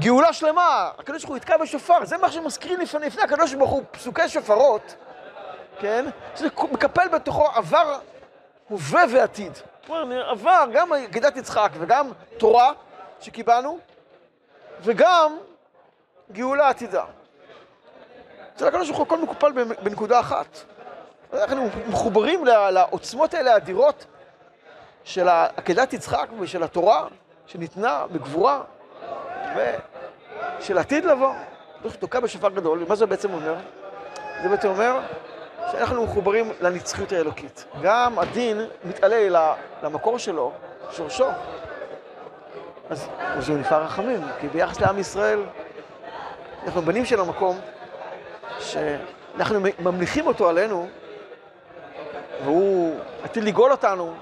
[0.00, 3.82] גאולה שלמה, הקדוש ברוך הוא יתקע בשופר, זה מה שמזכירים לפני, לפני הקדוש ברוך הוא,
[3.90, 4.94] פסוקי שופרות,
[5.80, 6.06] כן?
[6.36, 7.98] שזה מקפל בתוכו עבר,
[8.68, 9.52] הווה ועתיד.
[9.86, 12.72] כלומר, עבר גם עקדת יצחק וגם תורה
[13.24, 13.78] שקיבלנו,
[14.80, 15.38] וגם
[16.32, 17.04] גאולה עתידה.
[18.56, 20.58] אצל הקדוש ברוך הוא הכל מקופל בנקודה אחת.
[21.32, 24.06] אנחנו מחוברים לעוצמות האלה האדירות
[25.04, 27.06] של עקדת יצחק ושל התורה
[27.46, 28.62] שניתנה בגבורה
[29.56, 31.34] ושל עתיד לבוא.
[31.76, 33.54] הקדוש תוקע בשופר גדול, ומה זה בעצם אומר?
[34.42, 35.00] זה בעצם אומר
[35.72, 37.64] שאנחנו מחוברים לנצחיות האלוקית.
[37.82, 40.52] גם הדין מתעלה למקור שלו,
[40.90, 41.26] שורשו.
[42.90, 43.08] אז
[43.48, 45.40] הוא נפער רחמים, כי ביחס לעם ישראל,
[46.66, 47.60] אנחנו בנים של המקום,
[48.58, 50.88] שאנחנו ממליכים אותו עלינו,
[52.44, 54.14] והוא עתיד לגאול אותנו,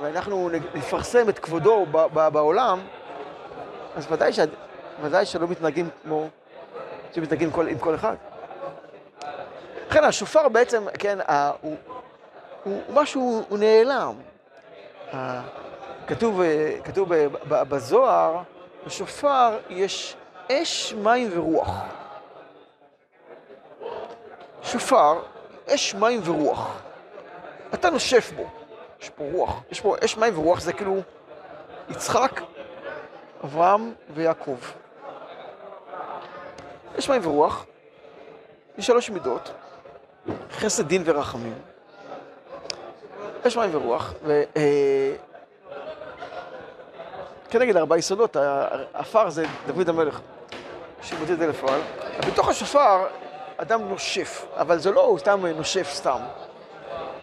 [0.00, 2.80] ואנחנו נפרסם את כבודו בעולם,
[3.96, 4.38] אז ודאי, ש...
[5.02, 6.28] ודאי שלא מתנהגים כמו
[7.12, 7.68] שמתנהגים כל...
[7.68, 8.16] עם כל אחד.
[9.88, 11.50] לכן השופר בעצם, כן, ה...
[11.60, 11.76] הוא,
[12.64, 14.14] הוא משהו, הוא נעלם.
[16.06, 16.40] כתוב,
[16.84, 17.12] כתוב
[17.48, 18.42] בזוהר,
[18.86, 20.16] בשופר יש
[20.52, 21.70] אש, מים ורוח.
[24.62, 25.22] שופר,
[25.68, 26.82] אש, מים ורוח.
[27.74, 28.46] אתה נושף בו,
[29.00, 31.00] יש פה רוח, יש פה אש, מים ורוח, זה כאילו
[31.88, 32.40] יצחק,
[33.44, 34.56] אברהם ויעקב.
[36.98, 37.66] אש, מים ורוח,
[38.78, 39.50] יש שלוש מידות,
[40.50, 41.54] חסד, דין ורחמים.
[43.46, 44.42] אש, מים ורוח, ו...
[44.56, 45.14] אה,
[47.54, 48.36] כנגד ארבעה יסודות,
[48.94, 50.20] העפר זה דוד המלך,
[51.02, 51.80] שמוציא את זה לפועל.
[52.26, 53.06] בתוך השופר
[53.56, 56.18] אדם נושף, אבל זה לא הוא סתם נושף סתם.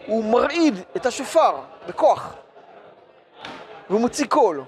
[0.06, 2.34] הוא מרעיד את השופר בכוח,
[3.90, 4.64] והוא מוציא קול,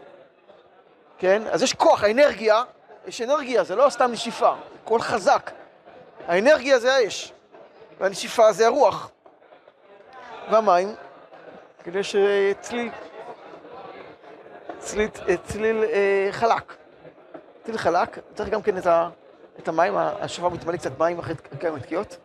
[1.18, 1.42] כן?
[1.50, 2.62] אז יש כוח, האנרגיה,
[3.06, 4.52] יש אנרגיה, זה לא סתם נשיפה,
[4.84, 5.50] קול חזק.
[6.26, 7.32] האנרגיה זה האש,
[8.00, 9.10] והנשיפה זה הרוח.
[10.50, 10.94] והמים,
[11.84, 12.90] כדי שצליל,
[14.84, 15.08] צליל,
[15.44, 16.74] צליל אה, חלק.
[17.64, 19.08] צליל חלק, צריך גם כן את, ה,
[19.58, 22.16] את המים, השופר מתמלא קצת מים אחרי כמה תקיעות.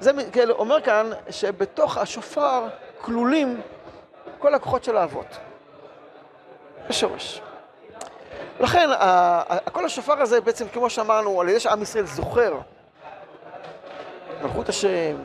[0.00, 2.68] זה כאילו אומר כאן שבתוך השופר
[3.00, 3.60] כלולים
[4.38, 5.38] כל הכוחות של האבות.
[6.88, 7.40] בשורש.
[8.60, 8.88] לכן,
[9.72, 12.58] כל השופר הזה בעצם, כמו שאמרנו, על ידי שעם ישראל זוכר
[14.42, 15.16] מלכות השם,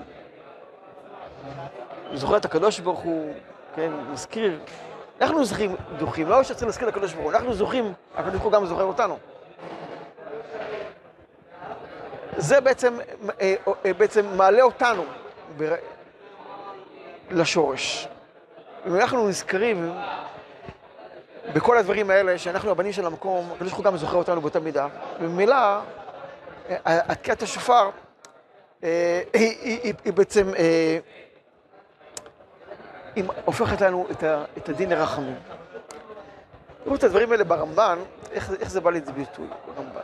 [2.14, 3.34] זוכר את הקדוש ברוך הוא,
[3.76, 4.60] כן, מזכיר.
[5.22, 8.66] אנחנו זוכרים, דוחים, לא שצריכים להזכיר לקדוש ברוך הוא, אנחנו זוכרים, הקדוש ברוך הוא גם
[8.66, 9.18] זוכר אותנו.
[12.38, 12.98] זה בעצם,
[13.42, 15.04] אה, אה, בעצם מעלה אותנו
[17.32, 18.08] לשורש.
[18.88, 19.94] אם אנחנו נזכרים
[21.54, 24.88] בכל הדברים האלה, שאנחנו הבנים של המקום, הקדוש ברוך הוא גם זוכר אותנו באותה מידה,
[25.20, 25.56] וממילא,
[26.86, 27.90] התקיעת אה, השופר
[28.82, 28.90] היא,
[29.34, 30.52] היא, היא בעצם
[33.16, 34.08] היא הופכת לנו
[34.58, 35.36] את הדין לרחמים.
[36.84, 38.00] תראו את הדברים האלה ברמב"ן,
[38.32, 40.02] איך, איך זה בא לידי ביטוי, ברמב"ן.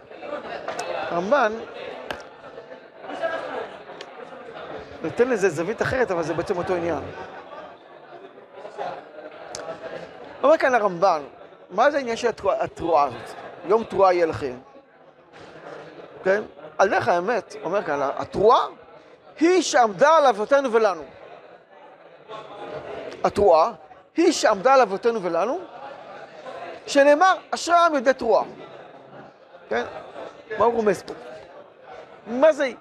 [0.91, 1.53] הרמב"ן
[5.03, 6.99] נותן לזה זווית אחרת, אבל זה בעצם אותו עניין.
[10.43, 11.21] אומר כאן הרמב"ן,
[11.69, 12.27] מה זה העניין של
[12.59, 13.35] התרועה הזאת?
[13.65, 14.57] יום תרועה יהיה לכם.
[16.23, 16.43] כן?
[16.77, 18.65] על דרך האמת, אומר כאן, התרועה
[19.39, 21.03] היא שעמדה על אבותינו ולנו.
[23.23, 23.71] התרועה
[24.17, 25.59] היא שעמדה על אבותינו ולנו,
[26.87, 28.43] שנאמר, אשרי העם יודעי תרועה.
[29.69, 29.85] כן?
[30.57, 31.13] מה הוא רומז פה?
[32.27, 32.71] מה זה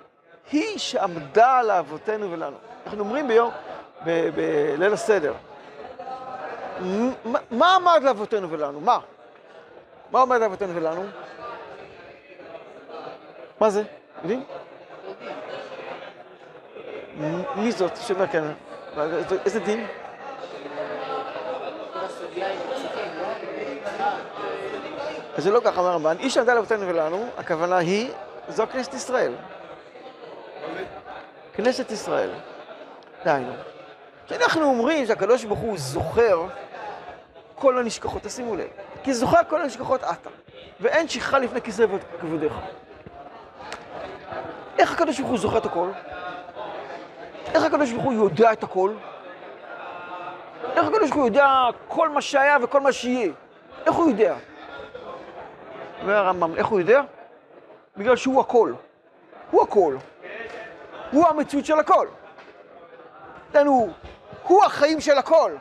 [0.52, 2.56] היא שעמדה לאבותינו ולנו.
[2.86, 3.50] אנחנו אומרים ביום,
[4.04, 5.34] בליל הסדר,
[7.50, 8.80] מה עמד לאבותינו ולנו?
[8.80, 8.98] מה?
[10.10, 11.04] מה עומד לאבותינו ולנו?
[13.60, 13.82] מה זה?
[14.22, 14.44] יודעים?
[17.56, 18.44] מי זאת שאומר כן?
[19.44, 19.86] איזה דין?
[25.38, 26.16] אז זה לא ככה אומר הרמב"ן.
[26.18, 28.10] איש עמדה לאבותינו ולנו, הכוונה היא,
[28.48, 29.32] זו כנסת ישראל.
[31.54, 32.30] כנסת ישראל.
[33.24, 33.52] דהיינו.
[34.26, 36.46] כשאנחנו אומרים שהקדוש ברוך הוא זוכר
[37.54, 38.66] כל הנשכחות, תשימו לב.
[39.02, 40.30] כי זוכר כל הנשכחות אתה,
[40.80, 41.84] ואין שכחה לפני כיסא
[42.20, 42.52] כבודיך.
[44.78, 45.88] איך הקדוש ברוך הוא זוכר את הכל?
[47.54, 48.92] איך הקדוש ברוך הוא יודע את הכל?
[50.76, 51.46] איך הקדוש ברוך הוא יודע
[51.88, 53.32] כל מה שהיה וכל מה שיהיה?
[53.86, 54.34] איך הוא יודע?
[56.08, 57.02] אומר הרמב"ם, איך הוא יודע?
[57.96, 58.72] בגלל שהוא הכל.
[59.50, 59.96] הוא הכל.
[61.12, 62.08] הוא המציאות של הכל.
[63.52, 63.92] דהיינו,
[64.42, 65.52] הוא החיים של הכל.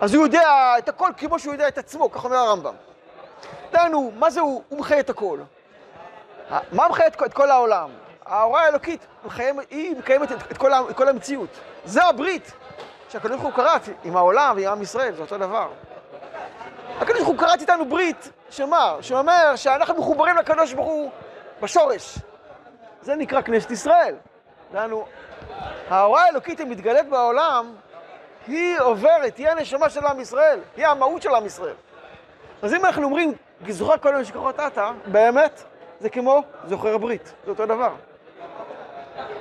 [0.00, 2.74] אז הוא יודע את הכל כמו שהוא יודע את עצמו, כך אומר הרמב"ם.
[3.72, 4.62] דהיינו, מה זה הוא?
[4.68, 5.38] הוא מחיה את הכל.
[6.72, 7.90] מה מחיה את כל העולם?
[8.26, 9.06] ההוראה האלוקית,
[9.70, 11.50] היא מקיימת את כל, את כל המציאות.
[11.84, 12.52] זה הברית
[13.08, 15.68] שהקדוש ברוך הוא קראת עם העולם ועם עם ישראל, זה אותו דבר.
[17.00, 18.96] הקדוש ברוך הוא קראת איתנו ברית, שמה?
[19.00, 21.10] שאומר שאנחנו מחוברים לקדוש ברוך הוא
[21.62, 22.18] בשורש.
[23.02, 24.14] זה נקרא כנסת ישראל.
[24.72, 25.04] דהיינו,
[25.88, 27.74] ההוראה האלוקית המתגלית בעולם,
[28.46, 31.74] היא עוברת, היא הנשמה של עם ישראל, היא המהות של עם ישראל.
[32.62, 33.34] אז אם אנחנו אומרים,
[33.68, 35.62] זוכר כל היום שכחות עתה, באמת,
[36.00, 37.92] זה כמו זוכר ברית, זה אותו דבר.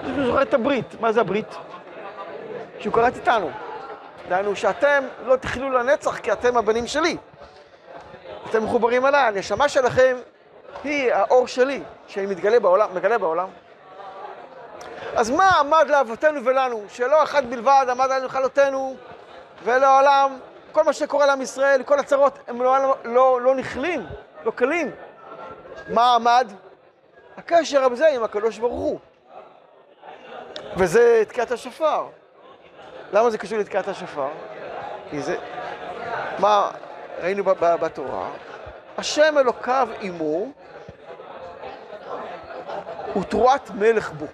[0.03, 1.55] הוא זוכר את הברית, מה זה הברית?
[2.79, 3.49] שהוא קראת איתנו.
[4.29, 7.17] דהיינו שאתם לא תחילו לנצח כי אתם הבנים שלי.
[8.49, 10.17] אתם מחוברים אליי, הנשמה שלכם
[10.83, 13.47] היא האור שלי, שאני מתגלה בעולם, מגלה בעולם.
[15.15, 16.83] אז מה עמד לאבותינו ולנו?
[16.89, 18.95] שלא אחד בלבד עמד עלינו לכלותנו
[19.63, 20.39] ולעולם,
[20.71, 24.05] כל מה שקורה לעם ישראל, כל הצרות, הם לא, לא, לא נכלים,
[24.43, 24.91] לא קלים.
[25.89, 26.51] מה עמד?
[27.37, 28.99] הקשר הזה עם הקדוש ברוך הוא.
[30.77, 32.05] וזה תקיעת השופר.
[33.13, 34.27] למה זה קשור לתקיעת השופר?
[35.09, 35.37] כי זה...
[36.39, 36.71] מה
[37.21, 37.43] ראינו
[37.81, 38.29] בתורה?
[38.97, 40.51] השם אלוקיו עמו
[43.19, 44.25] ותרועת מלך בו.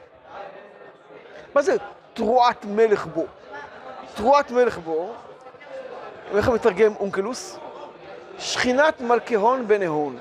[1.56, 1.76] מה זה
[2.14, 3.26] תרועת מלך בו?
[4.16, 5.14] תרועת מלך בו,
[6.36, 7.60] איך מתרגם אונקלוס?
[8.40, 10.18] שכינת מלכהון בנהון.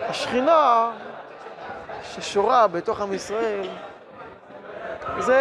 [0.00, 0.90] השכינה
[2.02, 3.68] ששורה בתוך עם ישראל
[5.18, 5.40] זה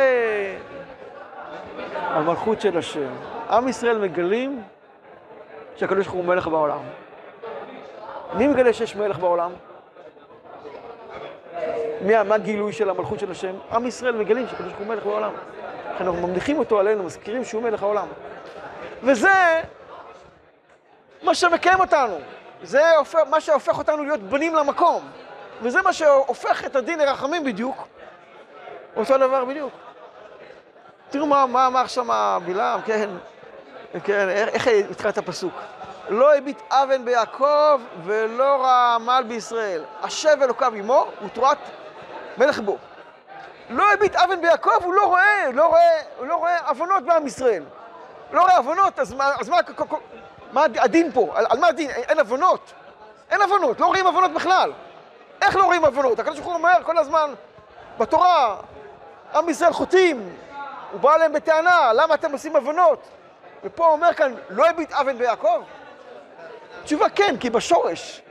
[1.93, 3.09] המלכות של השם.
[3.49, 4.63] עם ישראל מגלים
[5.79, 6.79] שהקדוש ברוך הוא מלך בעולם.
[8.33, 9.51] מי מגלה שיש מלך בעולם?
[12.01, 13.55] מה הגילוי של המלכות של השם?
[13.71, 15.31] עם ישראל מגלים שהקדוש ברוך הוא מלך בעולם.
[15.99, 18.07] אנחנו ממליכים אותו עלינו, מזכירים שהוא מלך העולם.
[19.03, 19.61] וזה
[21.23, 22.17] מה שמקיים אותנו.
[22.63, 22.81] זה
[23.29, 25.09] מה שהופך אותנו להיות בנים למקום.
[25.61, 27.87] וזה מה שהופך את הדין לרחמים בדיוק.
[28.95, 29.73] אותו דבר בדיוק.
[31.09, 33.09] תראו מה אמר שם בלעם, כן,
[34.03, 35.53] כן, איך התחילת הפסוק?
[36.09, 39.83] לא הביט אבן ביעקב ולא רע עמל בישראל.
[40.01, 41.57] השב אלוקיו עמו ותרועת
[42.37, 42.77] מלך בו.
[43.69, 47.63] לא הביט אבן ביעקב, הוא לא רואה, לא רואה, הוא לא רואה עוונות בעם ישראל.
[48.31, 49.57] לא רואה עוונות, אז מה, אז מה,
[50.51, 51.31] מה הדין פה?
[51.35, 51.89] על, על מה הדין?
[51.89, 52.73] אין עוונות.
[53.31, 54.71] אין עוונות, לא רואים עוונות בכלל.
[55.41, 56.19] איך לא רואים עוונות?
[56.19, 57.33] הקדוש ברוך הוא אומר כל הזמן
[57.97, 58.55] בתורה,
[59.35, 60.35] עם ישראל חוטאים,
[60.91, 63.18] הוא בא אליהם בטענה, למה אתם עושים עוונות?
[63.63, 65.63] ופה הוא אומר כאן, לא הביט אבן ביעקב?
[66.83, 68.21] תשובה כן, כי בשורש,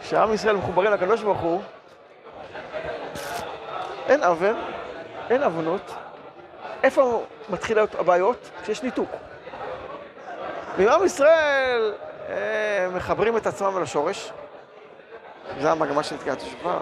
[0.00, 1.62] כשעם ישראל מחוברים לקדוש ברוך הוא,
[4.08, 4.54] אין אבן,
[5.30, 5.94] אין עוונות.
[6.82, 8.50] איפה מתחילות הבעיות?
[8.62, 9.10] כשיש ניתוק.
[10.76, 11.94] ואם עם ישראל
[12.28, 14.32] אה, מחברים את עצמם אל השורש,
[15.60, 16.78] זה המגמה של תקיעת השופר,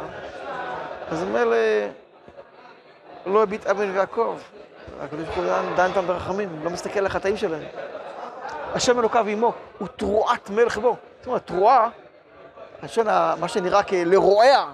[1.11, 1.57] אז ממילא
[3.27, 4.39] לא הביט אבן ויעקב.
[5.01, 7.63] הקדוש ברוך הוא דן אותם ברחמים, לא מסתכל על החטאים שלהם.
[8.75, 10.97] השם אלוקיו עמו, הוא תרועת מלך בו.
[11.19, 11.89] זאת אומרת, תרועה,
[12.83, 13.07] לשון
[13.41, 14.65] מה שנראה כלרועע,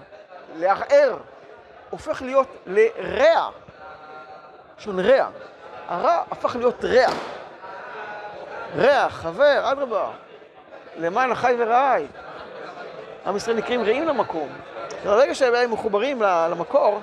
[0.56, 1.16] לערער,
[1.90, 3.50] הופך להיות לרע.
[4.78, 5.28] לשון רע.
[5.88, 7.06] הרע הפך להיות רע.
[8.76, 10.10] רע, חבר, אדרבה.
[10.98, 12.06] למען החי ורעי.
[13.26, 14.48] עם ישראל נקראים רעים למקום.
[15.04, 17.00] ברגע שהם מחוברים למקור,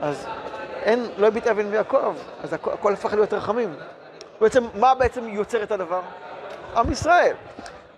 [0.00, 0.26] אז
[0.82, 3.74] אין, לא הביט אבן ויעקב, אז הכ, הכל הפך להיות רחמים.
[4.40, 6.00] בעצם, מה בעצם יוצר את הדבר?
[6.76, 7.34] עם ישראל.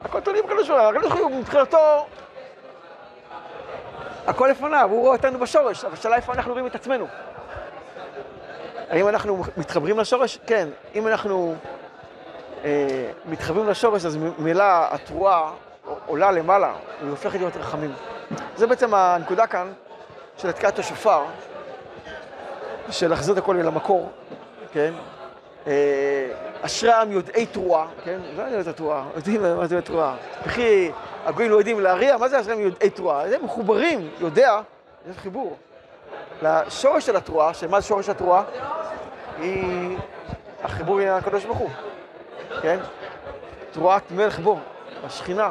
[0.01, 2.07] הכל תלוי בקדוש ברוך הוא, הקדוש ברוך הוא מבחינתו
[4.26, 7.07] הכל לפניו, הוא רואה אותנו בשורש, אבל השאלה איפה אנחנו רואים את עצמנו.
[8.91, 10.39] האם אנחנו מתחברים לשורש?
[10.47, 10.68] כן.
[10.95, 11.55] אם אנחנו
[12.64, 15.51] אה, מתחברים לשורש, אז ממילא התרועה
[16.07, 17.93] עולה למעלה, היא הופכת להיות רחמים.
[18.57, 19.72] זה בעצם הנקודה כאן
[20.37, 21.24] של התקיעת השופר,
[22.91, 24.11] של להחזיר את הכל אל המקור,
[24.72, 24.93] כן?
[25.66, 26.28] אה,
[26.62, 28.20] אשרי העם יודעי תרועה, כן?
[28.37, 30.16] לא יודעים את התרועה, יודעים מה זה תרועה.
[30.47, 30.91] וכי
[31.24, 33.35] הגויים לא יודעים להריע, מה זה אשרי העם יודעי תרועה?
[33.35, 34.61] הם מחוברים, יודע,
[35.11, 35.57] יש חיבור.
[36.43, 38.43] לשורש של התרועה, שמה זה שורש התרועה?
[39.39, 39.97] היא
[40.62, 41.70] החיבור עם הקדוש ברוך הוא,
[42.62, 42.78] כן?
[43.72, 44.59] תרועת מלך בו,
[45.05, 45.51] השכינה,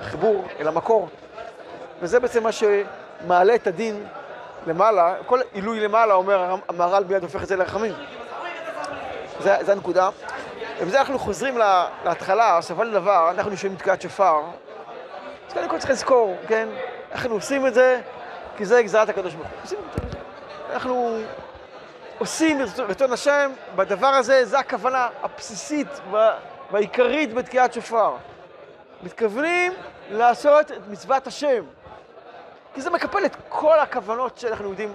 [0.00, 1.08] החיבור אל המקור.
[2.00, 4.04] וזה בעצם מה שמעלה את הדין
[4.66, 7.92] למעלה, כל עילוי למעלה, אומר המהר"ל ביד הופך את זה לרחמים.
[9.40, 10.08] זה, זה הנקודה.
[10.80, 11.58] ובזה אנחנו חוזרים
[12.04, 14.40] להתחלה, בסופו של דבר, אנחנו שומעים תקיעת שופר.
[15.48, 16.68] אז קודם כל צריך לזכור, כן?
[17.12, 18.00] אנחנו עושים את זה
[18.56, 19.78] כי זה גזרת הקדוש ברוך הוא.
[20.72, 21.18] אנחנו
[22.18, 25.88] עושים רצון השם, בדבר הזה, זה הכוונה הבסיסית
[26.70, 28.12] והעיקרית בתקיעת שופר.
[29.02, 29.72] מתכוונים
[30.10, 31.64] לעשות את מצוות השם.
[32.74, 34.94] כי זה מקפל את כל הכוונות שאנחנו יודעים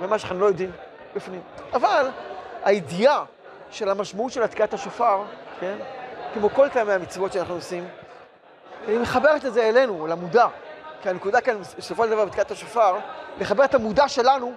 [0.00, 0.70] ומה שאנחנו לא יודעים
[1.14, 1.40] בפנים.
[1.72, 2.10] אבל
[2.64, 3.24] הידיעה
[3.70, 5.22] של המשמעות של התקיעת השופר,
[5.60, 5.76] כן?
[6.34, 7.88] כמו כל טעמי המצוות שאנחנו עושים,
[8.86, 10.46] היא מחברת את זה אלינו, למודע.
[11.02, 12.98] כי הנקודה כאן, בסופו של דבר, בתקיעת השופר,
[13.40, 14.52] לחבר את המודע שלנו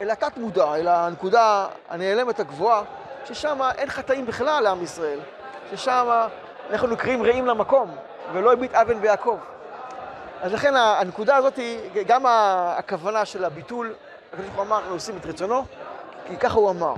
[0.00, 2.82] אל התת-מודע, אל הנקודה הנעלמת הגבוהה,
[3.24, 5.18] ששם אין חטאים בכלל לעם ישראל,
[5.70, 6.26] ששם
[6.70, 7.96] אנחנו נקראים רעים למקום,
[8.32, 9.38] ולא הביט אבן ביעקב.
[10.44, 13.94] אז לכן הנקודה הזאת היא גם הכוונה של הביטול,
[14.32, 15.64] הקדוש ברוך הוא אמר, אנחנו עושים את רצונו,
[16.26, 16.94] כי ככה הוא אמר.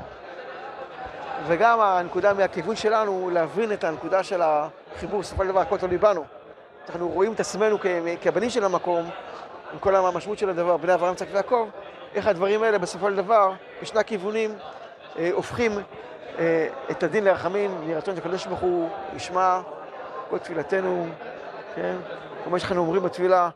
[1.47, 6.25] וגם הנקודה מהכיוון שלנו, להבין את הנקודה של החיבור, בסופו של דבר הכל תלוי בנו.
[6.89, 7.79] אנחנו רואים את עצמנו
[8.23, 9.11] כבנים של המקום,
[9.73, 11.69] עם כל המשמעות של הדבר, בני אברהם, צחק ויעקב,
[12.15, 14.55] איך הדברים האלה בסופו של דבר, בשני הכיוונים,
[15.19, 15.73] אה, הופכים
[16.39, 19.61] אה, את הדין לרחמים, יהי רצון שהקדוש ברוך הוא ישמע
[20.31, 21.07] כל תפילתנו,
[21.75, 21.97] כן?
[22.47, 23.51] כמו שאנחנו אומרים בתפילה,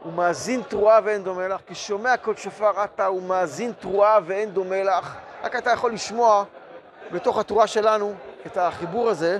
[0.00, 4.50] הוא מאזין תרועה ואין דומה לך, כי שומע כל שופר אתה, הוא מאזין תרועה ואין
[4.50, 5.16] דומה לך.
[5.42, 6.44] רק אתה יכול לשמוע
[7.12, 8.14] בתוך התרועה שלנו
[8.46, 9.38] את החיבור הזה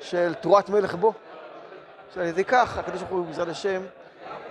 [0.00, 1.12] של תרועת מלך בו.
[2.14, 3.82] שעל ידי כך הקדוש ברוך הוא בעזרת השם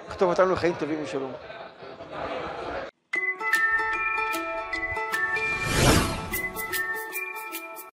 [0.08, 1.32] יכתוב אותנו לחיים טובים ושלום.